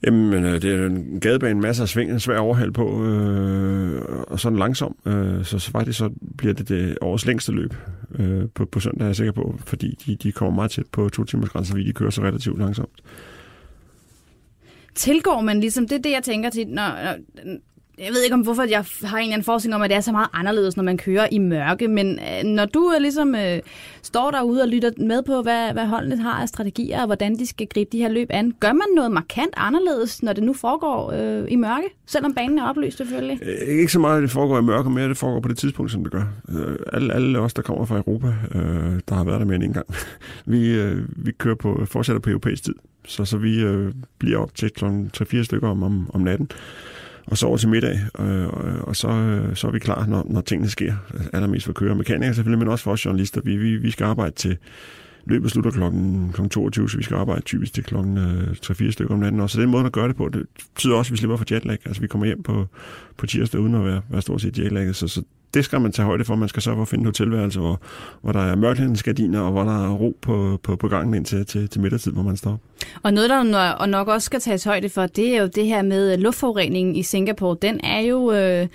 [0.06, 4.40] Jamen, øh, det er en gadebane, masser af sving, en svær overhald på, øh, og
[4.40, 4.96] sådan langsom.
[5.06, 7.74] Øh, så, så faktisk så bliver det det årets længste løb
[8.18, 11.08] øh, på, på søndag, er jeg sikker på, fordi de, de kommer meget tæt på
[11.08, 13.02] to timers grænser, fordi de kører så relativt langsomt
[14.94, 16.82] tilgår man ligesom, det er det, jeg tænker til, når,
[17.44, 17.56] når
[17.98, 20.00] jeg ved ikke om, hvorfor jeg har en eller anden forskning om, at det er
[20.00, 23.58] så meget anderledes, når man kører i mørke, men øh, når du øh, ligesom øh,
[24.02, 27.46] står derude og lytter med på, hvad, hvad holdene har af strategier, og hvordan de
[27.46, 31.12] skal gribe de her løb an, gør man noget markant anderledes, når det nu foregår
[31.12, 33.38] øh, i mørke, selvom banen er oplyst selvfølgelig?
[33.42, 35.92] Øh, Ikke så meget, at det foregår i mørke, mere det foregår på det tidspunkt,
[35.92, 36.24] som det gør.
[36.48, 39.64] Øh, alle, alle os, der kommer fra Europa, øh, der har været der mere end
[39.64, 39.86] en gang,
[40.46, 42.74] vi, øh, vi kører på, fortsætter på europæisk tid.
[43.06, 44.84] Så, så vi øh, bliver op til kl.
[44.84, 46.48] 3-4 stykker om, om, om natten,
[47.26, 50.40] og sover til middag, øh, og, og så, øh, så er vi klar, når, når
[50.40, 50.94] tingene sker.
[51.32, 53.40] Allermest for kører og mekanikere selvfølgelig, men også for os journalister.
[53.44, 54.56] Vi, vi, vi skal arbejde til
[55.26, 59.14] løbet slutter klokken, klokken 22, så vi skal arbejde typisk til klokken øh, 3-4 stykker
[59.14, 59.40] om natten.
[59.40, 61.44] Og så den måde at gøre det på, det betyder også, at vi slipper for
[61.50, 61.78] jetlag.
[61.84, 62.66] Altså vi kommer hjem på,
[63.16, 64.96] på tirsdag uden at være, være stort set jetlagget.
[64.96, 65.22] Så, så
[65.54, 66.34] det skal man tage højde for.
[66.34, 67.80] Man skal sørge for at finde en hotelværelse, hvor,
[68.22, 71.46] hvor der er mørklædningsgardiner, og hvor der er ro på, på, på gangen ind til,
[71.46, 72.60] til, middagstid, hvor man står.
[73.02, 75.82] Og noget, der og nok også skal tages højde for, det er jo det her
[75.82, 77.56] med luftforureningen i Singapore.
[77.62, 78.32] Den er jo...
[78.32, 78.68] Øh,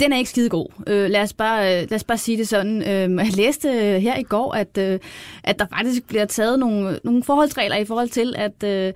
[0.00, 0.66] den er ikke skide god.
[0.86, 2.82] Øh, lad, os bare, lad os bare sige det sådan.
[2.82, 4.98] Øh, jeg læste øh, her i går, at, øh,
[5.44, 8.92] at der faktisk bliver taget nogle, nogle forholdsregler i forhold til, at, øh,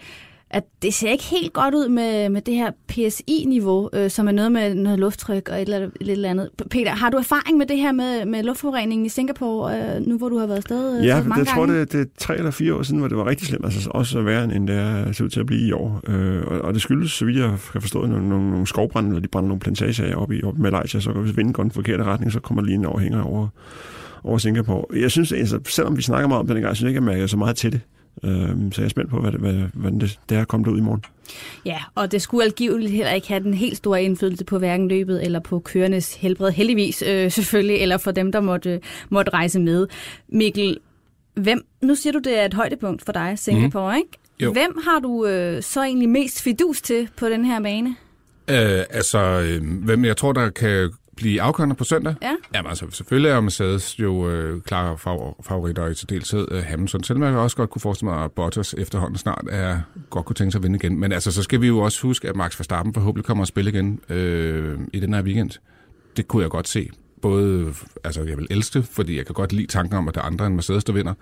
[0.51, 4.33] at det ser ikke helt godt ud med, med det her PSI-niveau, øh, som er
[4.33, 6.51] noget med noget lufttryk og et eller, et eller andet.
[6.71, 10.29] Peter, har du erfaring med det her med, med luftforureningen i Singapore, øh, nu hvor
[10.29, 11.81] du har været afsted øh, Ja, mange jeg tror, gange?
[11.81, 14.23] det, det er tre eller fire år siden, hvor det var rigtig slemt, altså også
[14.23, 16.01] værre end det er, ser ud til at blive i år.
[16.09, 19.21] Øh, og, og det skyldes, så vidt jeg har forstået, nogle, nogle, nogle skovbrænde, eller
[19.21, 22.05] de brænder nogle plantager af oppe i, i Malaysia, så hvis vinden går den forkerte
[22.05, 23.49] retning, så kommer lige en overhænger over,
[24.25, 25.01] over Singapore.
[25.01, 27.13] Jeg synes, altså, selvom vi snakker meget om det dengang, jeg synes ikke, at jeg
[27.13, 27.81] mærker så meget til det.
[28.25, 30.79] Øhm, så jeg er spændt på, hvad, det, hvad, hvad det, det er kommet ud
[30.79, 31.05] i morgen.
[31.65, 35.25] Ja, og det skulle algiveligt heller ikke have den helt store indflydelse på hverken løbet
[35.25, 39.87] eller på kørendes helbred, heldigvis øh, selvfølgelig, eller for dem, der måtte, måtte rejse med.
[40.29, 40.79] Mikkel,
[41.35, 43.99] hvem, nu siger du, det er et højdepunkt for dig, Singapore, mm.
[43.99, 44.11] ikke?
[44.41, 44.53] Jo.
[44.53, 47.97] Hvem har du øh, så egentlig mest fidus til på den her bane?
[48.51, 52.15] Øh, altså, øh, hvem jeg tror, der kan blive afgørende på søndag?
[52.23, 52.35] Ja.
[52.55, 57.03] Jamen altså, selvfølgelig er Mercedes jo øh, klare fav- favoritter i til deltid øh, Hamilton.
[57.05, 60.53] Selvom jeg også godt kunne forestille mig, at Bottas efterhånden snart er, godt kunne tænke
[60.53, 61.01] sig at vinde igen.
[61.01, 63.71] Men altså, så skal vi jo også huske, at Max Verstappen forhåbentlig kommer at spille
[63.71, 65.51] igen øh, i den her weekend.
[66.17, 66.91] Det kunne jeg godt se
[67.23, 67.73] både,
[68.05, 70.47] altså jeg vil elske, fordi jeg kan godt lide tanken om, at der er andre
[70.47, 71.15] end Mercedes, der vinder,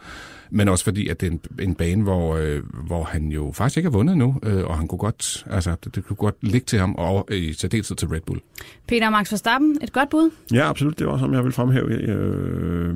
[0.51, 3.77] men også fordi, at det er en, en bane, hvor, øh, hvor han jo faktisk
[3.77, 6.65] ikke har vundet nu, øh, og han kunne godt, altså det, det kunne godt ligge
[6.65, 8.41] til ham, og i særdeleshed til Red Bull.
[8.89, 10.31] Peter Max Verstappen, et godt bud?
[10.53, 10.99] Ja, absolut.
[10.99, 11.91] Det var som jeg vil fremhæve.
[11.93, 12.95] Øh,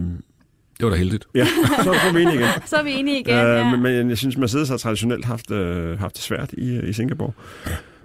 [0.78, 1.26] Det var da heldigt.
[1.34, 1.46] ja,
[1.84, 2.48] så er vi enige igen.
[2.66, 3.70] Så er vi enige igen, Øh, ja.
[3.70, 7.32] men, men jeg synes, Mercedes har traditionelt haft, øh, haft det svært i, i Singapore.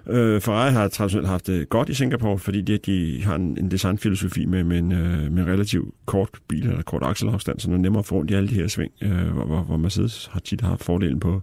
[0.08, 3.70] Øh, Ferrari har traditionelt haft det godt i Singapore, fordi de, de har en, en
[3.70, 7.74] designfilosofi med, med, en, øh, med en relativt kort bil eller kort akselafstand, så det
[7.74, 10.28] er nemmere at få rundt i alle de her sving, øh, hvor, hvor, hvor Mercedes
[10.32, 11.42] har tit haft fordelen på,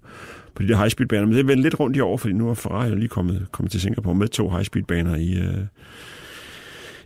[0.56, 1.26] på de der high-speed-baner.
[1.26, 3.46] Men det er vel lidt rundt i år, fordi nu er Ferrari jo lige kommet,
[3.52, 5.66] kommet til Singapore med to high-speed-baner i, øh,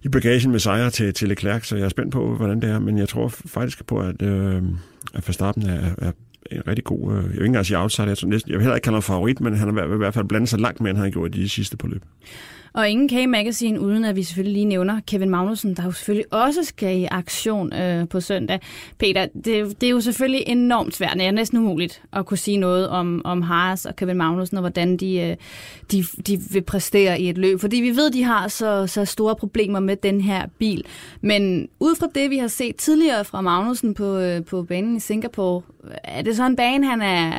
[0.03, 2.79] i bagagen med sejre til, til Leclerc, så jeg er spændt på, hvordan det er.
[2.79, 4.63] Men jeg tror faktisk på, at, øh,
[5.13, 6.11] at Verstappen er, er
[6.51, 8.63] en rigtig god, øh, jeg vil ikke engang sige outsider, jeg, tror næsten, jeg vil
[8.63, 10.89] heller ikke kalde ham favorit, men han har i hvert fald blandet sig langt mere,
[10.89, 12.01] end han har gjort i de sidste par løb.
[12.77, 16.63] Og ingen K-Magazine, uden at vi selvfølgelig lige nævner Kevin Magnussen, der jo selvfølgelig også
[16.63, 18.59] skal i aktion øh, på søndag.
[18.97, 22.57] Peter, det, det er jo selvfølgelig enormt svært, det er næsten umuligt at kunne sige
[22.57, 25.35] noget om, om Haas og Kevin Magnussen, og hvordan de, øh,
[25.91, 27.59] de, de vil præstere i et løb.
[27.59, 30.83] Fordi vi ved, de har så, så store problemer med den her bil.
[31.21, 34.99] Men ud fra det, vi har set tidligere fra Magnussen på, øh, på banen i
[34.99, 35.61] Singapore,
[36.03, 37.31] er det så en bane, han er,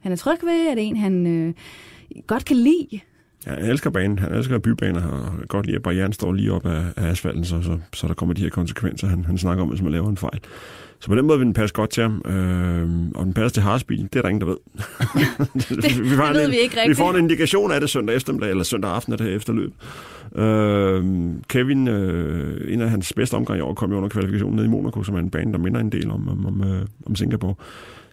[0.00, 0.66] han er tryg ved?
[0.70, 1.54] Er det en, han øh,
[2.26, 3.00] godt kan lide?
[3.46, 6.52] Ja, han elsker banen, han elsker bybaner, og kan godt lide, at barrieren står lige
[6.52, 9.62] op af, af asfalten, så, så, så der kommer de her konsekvenser, han, han snakker
[9.62, 10.40] om, hvis man laver en fejl.
[11.00, 12.22] Så på den måde vil den passe godt til ham.
[12.26, 14.56] Øh, og den passer til Harsbilen, det er der ingen, der ved.
[15.54, 16.98] Det- det ved vi ikke Vi rigtigt.
[16.98, 19.72] får en indikation af det søndag eftermiddag, eller søndag aften af det her efterløb.
[20.36, 21.04] Øh,
[21.48, 24.68] Kevin, øh, en af hans bedste omgang i år, kom jo under kvalifikationen ned i
[24.68, 27.54] Monaco, som er en bane, der minder en del om, om, om, øh, om Singapore.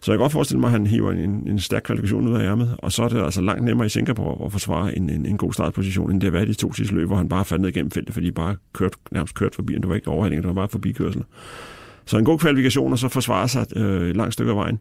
[0.02, 2.44] Så jeg kan godt forestille mig, at han hiver en, en stærk kvalifikation ud af
[2.44, 5.36] ærmet, og så er det altså langt nemmere i Singapore at forsvare en, en, en
[5.36, 7.62] god startposition, end det har været i de to sidste løb, hvor han bare faldt
[7.62, 10.42] ned igennem feltet, fordi de bare kørt, nærmest kørt forbi, og det var ikke overhældinger,
[10.42, 11.24] det var bare forbikørsel.
[12.04, 14.78] Så en god kvalifikation, og så forsvare sig øh, et langt stykke af vejen,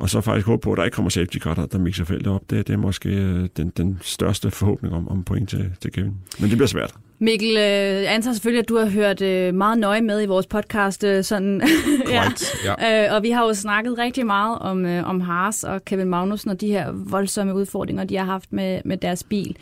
[0.00, 2.32] og så faktisk håbe på, at der ikke kommer safety car, der, der mixer feltet
[2.32, 2.50] op.
[2.50, 6.14] Det, det er måske øh, den, den største forhåbning om, om point til, til Kevin.
[6.38, 6.94] Men det bliver svært.
[7.18, 7.62] Mikkel, øh,
[8.02, 11.04] jeg antager selvfølgelig, at du har hørt øh, meget nøje med i vores podcast.
[11.22, 11.60] Sådan,
[12.06, 13.06] Korrekt, ja.
[13.06, 16.60] Øh, og vi har jo snakket rigtig meget om, om Haas og Kevin Magnussen og
[16.60, 19.56] de her voldsomme udfordringer, de har haft med, med deres bil.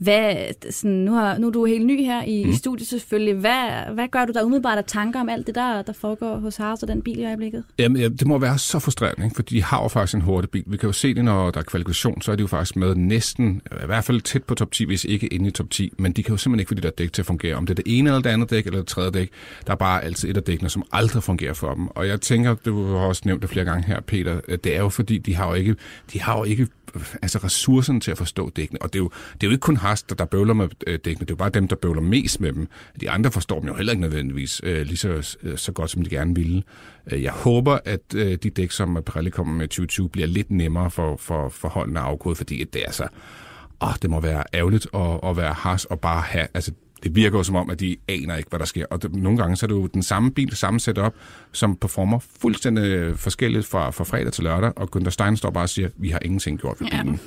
[0.00, 0.36] Hvad,
[0.70, 2.50] sådan, nu, har, nu er du helt ny her i, mm.
[2.50, 3.34] i studiet selvfølgelig.
[3.34, 6.56] Hvad, hvad gør du der umiddelbart af tanker om alt det, der, der foregår hos
[6.56, 7.64] Haas og den bil i øjeblikket?
[7.78, 9.34] Jamen, ja, det må være så frustrerende, ikke?
[9.34, 10.64] fordi de har jo faktisk en hurtig bil.
[10.66, 12.94] Vi kan jo se det, når der er kvalifikation, så er de jo faktisk med
[12.94, 15.92] næsten, i hvert fald tæt på top 10, hvis ikke inde i top 10.
[15.98, 17.54] Men de kan jo simpelthen ikke få de der dæk til at fungere.
[17.54, 19.30] Om det er det ene eller det andet dæk, eller det tredje dæk,
[19.66, 21.86] der er bare altid et af dækkene, som aldrig fungerer for dem.
[21.86, 24.88] Og jeg tænker, du har også nævnt det flere gange her, Peter, det er jo
[24.88, 25.76] fordi, de har jo ikke,
[26.12, 26.68] de har jo ikke
[27.22, 28.82] altså ressourcerne til at forstå dækkene.
[28.82, 31.26] Og det er jo, det er jo ikke kun haster, der, bøvler med øh, dækkene,
[31.26, 32.68] det er jo bare dem, der bøvler mest med dem.
[33.00, 36.02] De andre forstår dem jo heller ikke nødvendigvis øh, lige så, øh, så godt, som
[36.02, 36.62] de gerne ville.
[37.12, 40.90] Øh, jeg håber, at øh, de dæk, som Pirelli kommer med 2020, bliver lidt nemmere
[40.90, 43.08] for, for, for holdene at afkode, fordi det er så...
[43.82, 46.46] Åh, det må være ærgerligt at, at være has og bare have...
[46.54, 46.72] Altså,
[47.02, 48.86] det virker jo som om, at de aner ikke, hvad der sker.
[48.90, 51.14] Og det, nogle gange så er det jo den samme bil, samme setup,
[51.52, 55.68] som performer fuldstændig forskelligt fra, fra fredag til lørdag, og Günther Stein står bare og
[55.68, 57.02] siger, vi har ingenting gjort ved Ja.
[57.02, 57.20] bilen.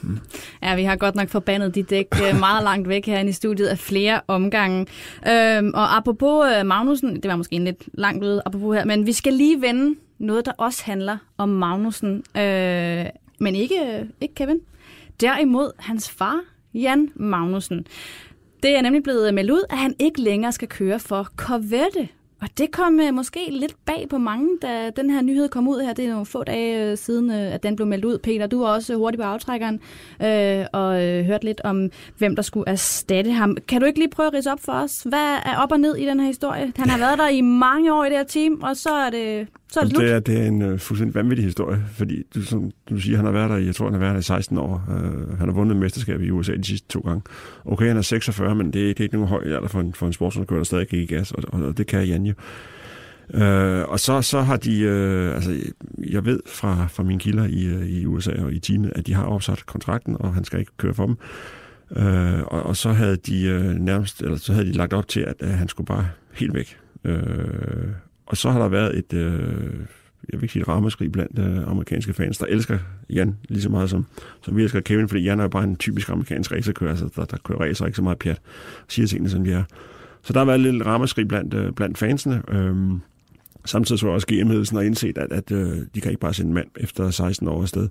[0.63, 3.67] Ja, vi har godt nok forbandet de dæk øh, meget langt væk herinde i studiet
[3.67, 4.85] af flere omgange.
[5.27, 9.05] Øhm, og apropos øh, Magnussen, det var måske en lidt langt ude apropos her, men
[9.05, 13.05] vi skal lige vende noget, der også handler om Magnussen, øh,
[13.39, 14.59] men ikke, øh, ikke Kevin.
[15.21, 16.39] Derimod hans far,
[16.73, 17.85] Jan Magnussen.
[18.63, 22.07] Det er nemlig blevet øh, meldt ud, at han ikke længere skal køre for Corvette.
[22.41, 25.81] Og det kom uh, måske lidt bag på mange, da den her nyhed kom ud
[25.81, 25.93] her.
[25.93, 28.17] Det er nogle få dage uh, siden, uh, at den blev meldt ud.
[28.17, 29.79] Peter, du var også hurtigt på aftrækkeren
[30.21, 33.57] øh, og øh, hørte lidt om, hvem der skulle erstatte ham.
[33.67, 35.01] Kan du ikke lige prøve at rise op for os?
[35.05, 36.73] Hvad er op og ned i den her historie?
[36.75, 39.47] Han har været der i mange år i det her team, og så er det,
[39.73, 39.97] så er det.
[39.97, 43.25] Det er, det er en uh, fuldstændig vanvittig historie, fordi du, som du siger, han
[43.25, 44.85] har været der i, jeg tror, han har været der i 16 år.
[44.87, 47.21] Uh, han har vundet mesterskab i USA de sidste to gange.
[47.65, 50.07] Okay, han er 46, men det, det er ikke nogen høj alder for en, for
[50.07, 52.33] en sportsmandskør, der stadig kan i gas, og, og, og det kan Jan jo.
[53.33, 55.55] Uh, øh, og så, så har de, uh, altså
[55.97, 59.13] jeg ved fra, fra mine kilder i, uh, i USA og i teamet, at de
[59.13, 61.17] har opsat kontrakten, og han skal ikke køre for dem.
[61.89, 65.19] Uh, og, og så havde de uh, nærmest, eller så havde de lagt op til,
[65.19, 66.77] at at han skulle bare helt væk.
[67.05, 67.13] Uh,
[68.25, 69.39] og så har der været et, øh,
[70.29, 73.69] jeg vil ikke sige et ramaskrig blandt øh, amerikanske fans, der elsker Jan lige så
[73.69, 74.05] meget som,
[74.41, 77.25] som vi elsker Kevin, fordi Jan er jo bare en typisk amerikansk racerkører, altså der,
[77.25, 78.41] der kører racer ikke så meget pjat,
[78.87, 79.63] siger tingene som de er.
[80.23, 82.41] Så der har været lidt ramaskrig blandt, øh, blandt fansene.
[82.49, 82.99] Øhm,
[83.65, 86.53] samtidig så også GM-ledelsen har indset, at, at øh, de kan ikke bare sende en
[86.53, 87.89] mand efter 16 år afsted.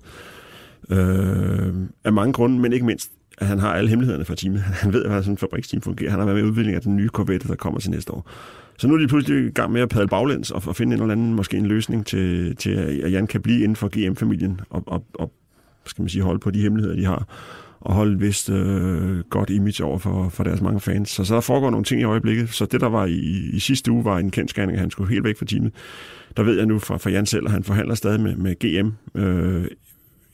[0.89, 4.61] Øh, af mange grunde, men ikke mindst, at han har alle hemmelighederne fra teamet.
[4.81, 6.09] Han ved, hvordan sådan en fabriksteam fungerer.
[6.09, 8.29] Han har været med i udviklingen af den nye Corvette, der kommer til næste år.
[8.83, 11.01] Så nu er de pludselig i gang med at padle baglæns og, og finde en
[11.01, 14.83] eller anden, måske en løsning til, til at Jan kan blive inden for GM-familien og,
[14.87, 15.33] og, og
[15.85, 17.27] skal man sige, holde på de hemmeligheder, de har
[17.79, 21.09] og holde et vist øh, godt image over for, for deres mange fans.
[21.09, 22.49] Så, så der foregår nogle ting i øjeblikket.
[22.49, 25.23] Så det, der var i, i sidste uge, var en kendskærning, at han skulle helt
[25.23, 25.73] væk fra teamet.
[26.37, 29.19] Der ved jeg nu fra, fra Jan selv, at han forhandler stadig med, med GM.
[29.19, 29.67] Øh,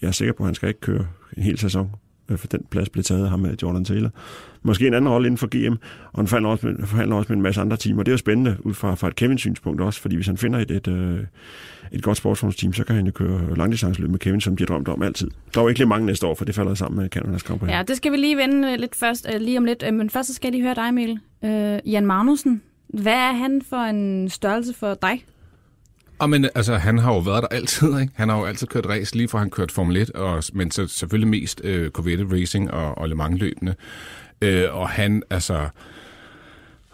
[0.02, 1.06] jeg er sikker på, at han skal ikke køre
[1.38, 1.90] en hel sæson,
[2.30, 4.10] Øh, for den plads blev taget af ham med Jordan Taylor.
[4.64, 5.76] Måske en anden rolle inden for GM,
[6.12, 8.04] og han forhandler også med, forhandler også med en masse andre timer.
[8.04, 10.60] det er jo spændende ud fra, fra et Kevins synspunkt også, fordi hvis han finder
[10.60, 11.20] et, et, øh,
[11.92, 14.88] et godt sportsformsteam, så kan han jo køre langdistansløb med Kevin, som de har drømt
[14.88, 15.30] om altid.
[15.54, 17.72] Der var ikke lige mange næste år, for det falder sammen med Canadas Grand Prix.
[17.72, 19.94] Ja, det skal vi lige vende lidt først, lige om lidt.
[19.94, 21.20] Men først så skal jeg lige høre dig, Emil.
[21.46, 25.24] Øh, Jan Magnussen, hvad er han for en størrelse for dig?
[26.20, 28.14] Og men altså, han har jo været der altid, ikke?
[28.16, 30.88] Han har jo altid kørt race, lige fra han kørte Formel 1, og, men så
[30.88, 33.76] selvfølgelig mest øh, Corvette Racing og, og Le Mans løbende.
[34.42, 35.68] Øh, og han, altså...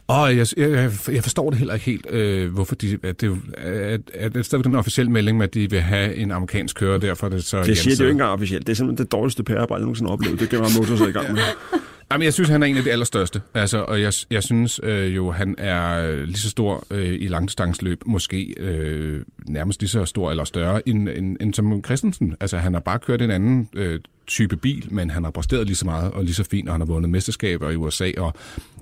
[0.08, 2.98] Og jeg, jeg, jeg forstår det heller ikke helt, øh, hvorfor de...
[3.04, 6.16] At det, at, at det er stadigvæk den officielle melding med, at de vil have
[6.16, 7.64] en amerikansk kører, derfor er det så...
[7.64, 8.68] Det siger det jo ikke engang officielt.
[8.68, 10.40] Det er simpelthen det dårligste PR-arbejde, jeg nogensinde har oplevet.
[10.40, 11.42] Det kan man motor sig i gang med.
[12.12, 13.42] Jamen, jeg synes, han er en af de allerstørste.
[13.54, 17.28] Altså, og jeg, jeg synes øh, jo, han er øh, lige så stor øh, i
[17.28, 22.36] langdistansløb, måske øh, nærmest lige så stor eller større end, end, end som Christensen.
[22.40, 25.76] Altså, han har bare kørt en anden øh, type bil, men han har præsteret lige
[25.76, 28.34] så meget og lige så fint, og han har vundet mesterskaber i USA, og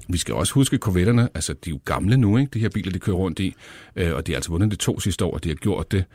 [0.07, 2.49] vi skal også huske korvetterne, altså de er jo gamle nu, ikke?
[2.53, 3.55] de her biler, de kører rundt i,
[3.95, 6.05] øh, og de har altså vundet de to sidste år, og de har gjort det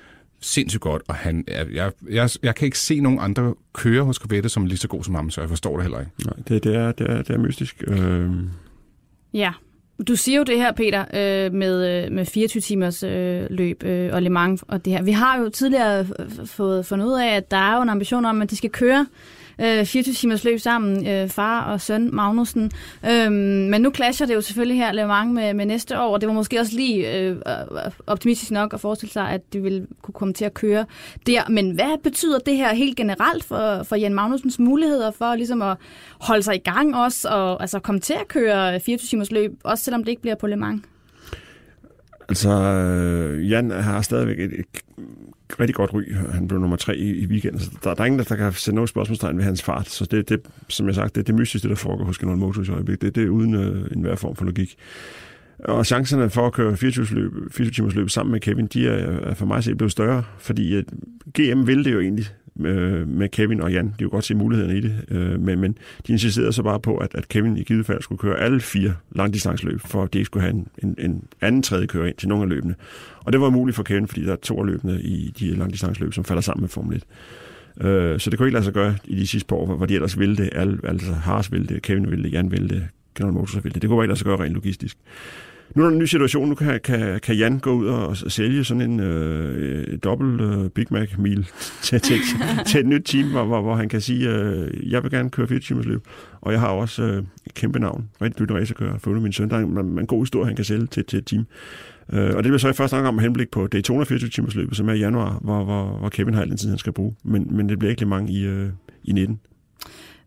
[0.41, 4.17] sindssygt godt, og han, er, jeg, jeg, jeg kan ikke se nogen andre køre hos
[4.17, 6.13] Corvette, som er lige så god som ham, så jeg forstår det heller ikke.
[6.25, 7.85] Nej, det, det, er, det, er, det er mystisk.
[7.87, 8.31] Øh,
[9.35, 9.53] Ja,
[10.09, 14.15] du siger jo det her, Peter, øh, med, øh, med 24 timers øh, løb øh,
[14.15, 15.03] og Le Mans og det her.
[15.03, 16.07] Vi har jo tidligere
[16.45, 19.07] fået fundet ud af, at der er jo en ambition om, at de skal køre
[19.61, 22.71] øh, 24 timers løb sammen, øh, far og søn Magnussen.
[23.11, 23.33] Øhm,
[23.71, 26.27] men nu clasher det jo selvfølgelig her Le Mans med, med næste år, og det
[26.27, 30.15] var måske også lige øh, øh optimistisk nok at forestille sig, at de ville kunne
[30.15, 30.85] komme til at køre
[31.27, 31.49] der.
[31.49, 35.77] Men hvad betyder det her helt generelt for, for Jan Magnussens muligheder for ligesom at
[36.21, 39.85] holde sig i gang også, og altså komme til at køre 24 timers løb, også
[39.85, 40.83] selvom det ikke bliver på Le Mans?
[42.29, 44.67] Altså, øh, Jan har stadigvæk et, et
[45.61, 46.15] rigtig godt ry.
[46.33, 48.75] Han blev nummer tre i, i weekenden, så der, der er ingen, der kan sætte
[48.75, 49.89] nogen spørgsmålstegn ved hans fart.
[49.89, 52.69] Så det, det som jeg sagt, det er det mystiske, der foregår hos General Motors
[52.69, 53.03] i øjeblikket.
[53.03, 54.77] Det, det er uden øh, enhver form for logik.
[55.65, 59.21] Og chancerne for at køre 24 løb, 24 timers løb sammen med Kevin, de er,
[59.21, 60.85] er for mig set blevet større, fordi at
[61.39, 62.27] GM ville det jo egentlig
[62.67, 63.87] øh, med Kevin og Jan.
[63.87, 66.97] De kunne godt se mulighederne i det, øh, men, men de insisterede så bare på,
[66.97, 70.27] at, at Kevin i givet fald skulle køre alle fire langdistanceløb, for at de ikke
[70.27, 72.75] skulle have en, en, en anden tredje kører ind til nogle af løbene.
[73.25, 76.13] Og det var muligt for Kevin, fordi der er to af løbene i de langdistanceløb,
[76.13, 77.87] som falder sammen med Formel 1.
[77.87, 79.95] Øh, så det kunne ikke lade sig gøre i de sidste par år, hvor de
[79.95, 80.51] ellers ville det.
[80.53, 83.83] Alle, altså Haas ville det, Kevin ville det, Jan ville det, General Motors ville det.
[83.83, 84.99] Det kunne ikke lade sig gøre rent logistisk.
[85.75, 86.49] Nu er der en ny situation.
[86.49, 90.87] Nu kan, kan, kan Jan gå ud og sælge sådan en øh, dobbelt øh, Big
[90.91, 91.49] Mac-mil
[91.83, 92.17] til, til,
[92.67, 95.49] til et nyt team, hvor, hvor, hvor han kan sige, øh, jeg vil gerne køre
[95.49, 96.07] 4 timers løb,
[96.41, 98.09] og jeg har også øh, et kæmpe navn.
[98.23, 98.99] Rigtig dygtig racerkører.
[98.99, 99.51] følger min søn.
[99.51, 101.47] Der er en, en god historie, han kan sælge til, til et team.
[102.13, 104.77] Øh, og det bliver så i første omgang med henblik på Daytona 24 timers løbet,
[104.77, 107.15] som er i januar, hvor, hvor, hvor Kevin har al den tid, han skal bruge.
[107.23, 108.69] Men, men det bliver ikke mange i, øh,
[109.05, 109.41] i 19.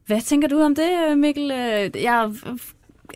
[0.05, 1.51] Hvad tænker du om det, øh, Mikkel?
[1.51, 2.29] Øh, jeg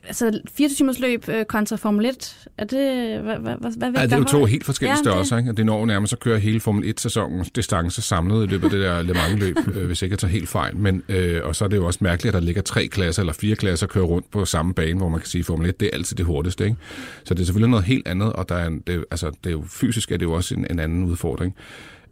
[0.04, 4.04] altså 24 timers løb øh, kontra Formel 1, er det, hvad, hvad, hvad, hvad Ja,
[4.04, 4.50] det er jo to højt?
[4.52, 5.38] helt forskellige Ja, størrelser.
[5.38, 5.50] Ikke?
[5.50, 8.82] Og Det når nærmest at køre hele Formel 1-sæsonens distance samlet i løbet af det
[8.82, 10.78] der Le Mans-løb, øh, hvis ikke jeg tager helt fejl.
[10.78, 13.34] Men, øh, og så er det jo også mærkeligt, at der ligger tre klasser eller
[13.34, 15.86] fire klasser kører rundt på samme bane, hvor man kan sige, at Formel 1 det
[15.86, 16.64] er altid det hurtigste.
[16.66, 16.78] Ikke?
[17.24, 19.52] Så det er selvfølgelig noget helt andet, og der er en, det, altså, det er
[19.52, 21.56] jo, fysisk er det jo også en, en anden udfordring.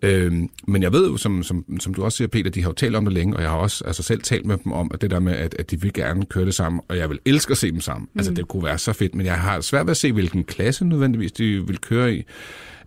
[0.04, 2.74] Øhm, men jeg ved jo, som, som, som du også siger, Peter, de har jo
[2.74, 5.02] talt om det længe, og jeg har også altså, selv talt med dem om, at
[5.02, 7.52] det der med, at, at de vil gerne køre det sammen, og jeg vil elske
[7.52, 8.10] at se dem sammen.
[8.14, 8.20] Mm.
[8.20, 10.86] Altså, det kunne være så fedt, men jeg har svært ved at se, hvilken klasse
[10.86, 12.24] nødvendigvis de vil køre i.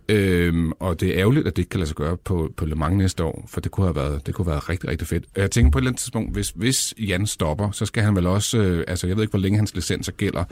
[0.09, 2.75] Øhm, og det er ærgerligt, at det ikke kan lade sig gøre på, på Le
[2.75, 5.25] Mans næste år, for det kunne have været, det kunne have været rigtig, rigtig fedt.
[5.35, 8.15] Og jeg tænker på et eller andet tidspunkt, hvis, hvis Jan stopper, så skal han
[8.15, 10.43] vel også, øh, altså jeg ved ikke, hvor længe hans licenser gælder,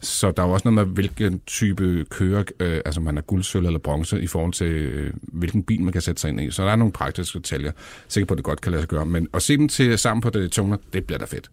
[0.00, 3.42] så der er jo også noget med, hvilken type kører, øh, altså man er guld,
[3.42, 6.50] sølv eller bronze, i forhold til, øh, hvilken bil man kan sætte sig ind i.
[6.50, 7.70] Så der er nogle praktiske detaljer.
[7.70, 9.06] sikkert sikker på, at det godt kan lade sig gøre.
[9.06, 11.50] Men at se dem til sammen på det tunger, det bliver da fedt.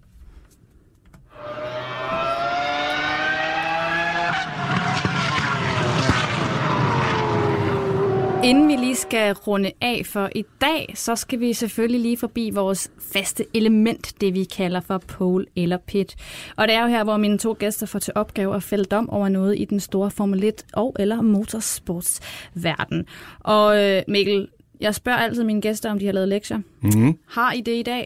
[8.43, 12.49] Inden vi lige skal runde af for i dag, så skal vi selvfølgelig lige forbi
[12.49, 16.15] vores faste element, det vi kalder for pole eller pit.
[16.56, 19.10] Og det er jo her, hvor mine to gæster får til opgave at fælde dom
[19.10, 23.06] over noget i den store Formel 1 og eller motorsportsverden.
[23.39, 24.47] Og øh, Mikkel,
[24.80, 26.60] jeg spørger altid mine gæster, om de har lavet lektier.
[26.82, 27.17] Mm-hmm.
[27.28, 28.06] Har I det i dag?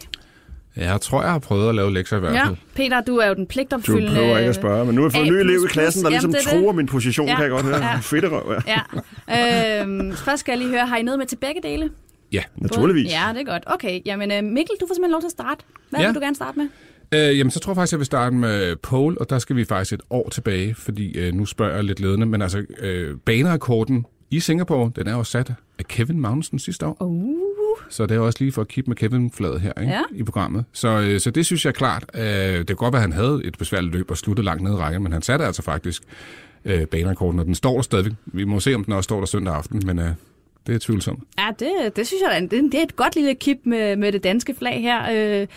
[0.78, 2.46] Jeg tror, jeg har prøvet at lave lektier i hvert Ja.
[2.46, 2.56] fald.
[2.76, 4.16] Peter, du er jo den Du pligtopfyldende...
[4.16, 6.10] prøver ikke at spørge, men nu har jeg fået en ny elev i klassen, der
[6.10, 6.60] Jamen, ligesom det er det.
[6.64, 7.36] truer min position, Ja.
[7.36, 7.78] kan jeg godt høre.
[7.86, 7.96] Ja.
[8.02, 8.80] Fedt røv, ja.
[9.28, 9.82] Ja.
[9.82, 11.90] Øhm, først skal jeg lige høre, har I noget med til begge dele?
[12.32, 12.42] Ja.
[12.56, 13.12] Naturligvis.
[13.12, 13.64] Ja, det er godt.
[13.66, 15.64] Okay, jamen øh, Mikkel, du får simpelthen lov til at starte.
[15.90, 16.06] Hvad Ja.
[16.08, 16.68] vil du gerne starte med?
[17.14, 19.66] Øh, jamen, så tror jeg faktisk, jeg vil starte med pole, og der skal vi
[19.66, 24.06] faktisk et år tilbage, fordi øh, nu spørger jeg lidt ledende, men altså, øh, banerekorden
[24.32, 26.98] i Singapore, den er jo sat af Kevin Magnussen sidste år.
[27.04, 27.36] Uh.
[27.90, 29.92] Så det er også lige for at kigge med Kevin-fladet her ikke?
[29.94, 30.02] Ja.
[30.12, 30.66] i programmet.
[30.74, 32.06] Så, øh, så det synes jeg er klart.
[32.14, 34.72] Øh, det kan godt være, at han havde et besværligt løb og sluttede langt ned
[34.72, 36.04] i rækken, men han satte altså faktisk
[36.66, 38.14] øh, banerekorden, og den står der stadigvæk.
[38.26, 40.10] Vi må se, om den også står der søndag aften, men øh,
[40.68, 41.24] det er tvivlsomt.
[41.38, 44.24] Ja, det, det synes jeg, det, det er et godt lille kip med, med det
[44.24, 45.02] danske flag her.
[45.42, 45.48] Øh,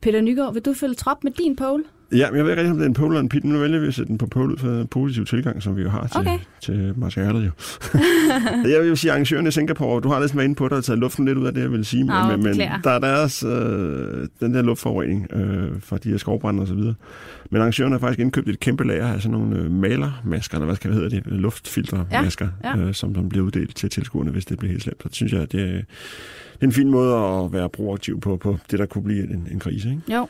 [0.00, 1.84] Peter Nygaard, vil du følge trop med din pole?
[2.12, 3.44] Ja, men jeg ved ikke rigtig, om det er en pole eller en pit.
[3.44, 5.88] Nu vælger vi at sætte den på pole ud en positiv tilgang, som vi jo
[5.88, 6.38] har til, Okay.
[6.62, 7.50] til materialet jo.
[8.74, 10.98] jeg vil sige, arrangøren i Singapore, du har næsten været inde på, der har taget
[10.98, 12.04] luften lidt ud af det, jeg vil sige.
[12.04, 12.80] Men, men beklager.
[12.84, 16.94] der er deres, øh, den der luftforurening øh, fra de her skovbrænder og så videre.
[17.50, 20.76] Men arrangøren har faktisk indkøbt et kæmpe lager af sådan nogle øh, malermasker, eller hvad
[20.76, 22.84] skal hedde det, luftfiltermasker, Ja, ja.
[22.86, 25.02] Øh, som, som bliver uddelt til tilskuerne, hvis det bliver helt slemt.
[25.02, 25.82] Så det synes jeg, det er, det
[26.60, 29.58] er en fin måde at være proaktiv på, på det, der kunne blive en, en
[29.58, 29.88] krise.
[29.90, 30.14] Ikke?
[30.14, 30.28] Jo.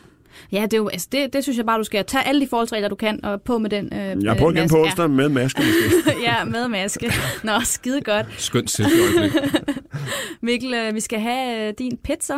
[0.51, 2.47] Ja, det, er jo, altså, det, det synes jeg bare, du skal tage alle de
[2.47, 5.61] forholdsregler, du kan, og på med den øh, Jeg prøver igen på onsdag med maske
[5.61, 6.21] måske.
[6.21, 6.31] Ja.
[6.37, 7.11] ja, med maske.
[7.43, 8.25] Nå, skide godt.
[8.37, 9.41] Skønt selvøjeblik.
[10.41, 12.35] Mikkel, øh, vi skal have øh, din pizza.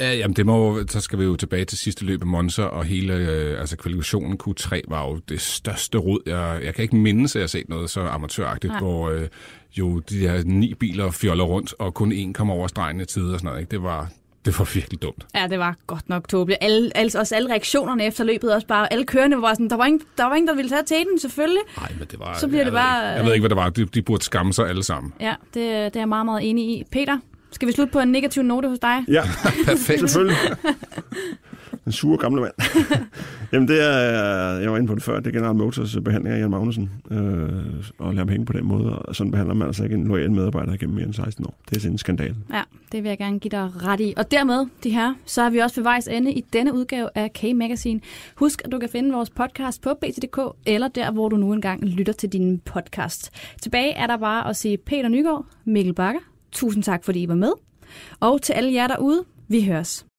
[0.00, 2.84] Ja, jamen det må, så skal vi jo tilbage til sidste løb af Monza, og
[2.84, 6.20] hele øh, altså kvalifikationen Q3 var jo det største rod.
[6.26, 8.80] Jeg, jeg kan ikke mindes, at jeg har set noget så amatøragtigt, Nej.
[8.80, 9.28] hvor øh,
[9.78, 13.32] jo de her ni biler fjoller rundt, og kun én kom over stregen i tide
[13.32, 13.60] og sådan noget.
[13.60, 13.70] Ikke?
[13.70, 14.10] Det, var,
[14.44, 15.26] det var virkelig dumt.
[15.34, 16.58] Ja, det var godt nok tåbeligt.
[16.62, 19.84] Alle, alle, også alle reaktionerne efter løbet, også bare, alle kørende var sådan, der var
[19.86, 21.62] ingen, der, var ingen, der ville tage til den, selvfølgelig.
[21.76, 22.38] Nej, men det var...
[22.38, 23.70] Så bliver jeg det bare- Ikke, jeg ved ikke, hvad det var.
[23.70, 25.12] De, de burde skamme sig alle sammen.
[25.20, 26.84] Ja, det, det er jeg meget, meget enig i.
[26.92, 27.18] Peter,
[27.50, 29.04] skal vi slutte på en negativ note hos dig?
[29.08, 29.22] Ja,
[29.66, 30.00] Perfekt.
[30.00, 30.36] selvfølgelig.
[31.84, 32.52] Den sure gamle mand.
[33.52, 33.98] Jamen det er,
[34.58, 37.18] jeg var inde på det før, det er General Motors behandling af Jan Magnussen, øh,
[37.98, 40.32] og lade ham hænge på den måde, og sådan behandler man altså ikke en loyal
[40.32, 41.54] medarbejder gennem mere end 16 år.
[41.70, 42.34] Det er sådan en skandal.
[42.52, 42.62] Ja,
[42.92, 44.14] det vil jeg gerne give dig ret i.
[44.16, 47.30] Og dermed, de her, så er vi også ved vejs ende i denne udgave af
[47.38, 48.00] K-Magazine.
[48.34, 51.84] Husk, at du kan finde vores podcast på bt.dk, eller der, hvor du nu engang
[51.84, 53.30] lytter til din podcast.
[53.62, 56.20] Tilbage er der bare at sige Peter Nygaard, Mikkel Bakker,
[56.52, 57.52] tusind tak, fordi I var med.
[58.20, 60.06] Og til alle jer derude, vi høres.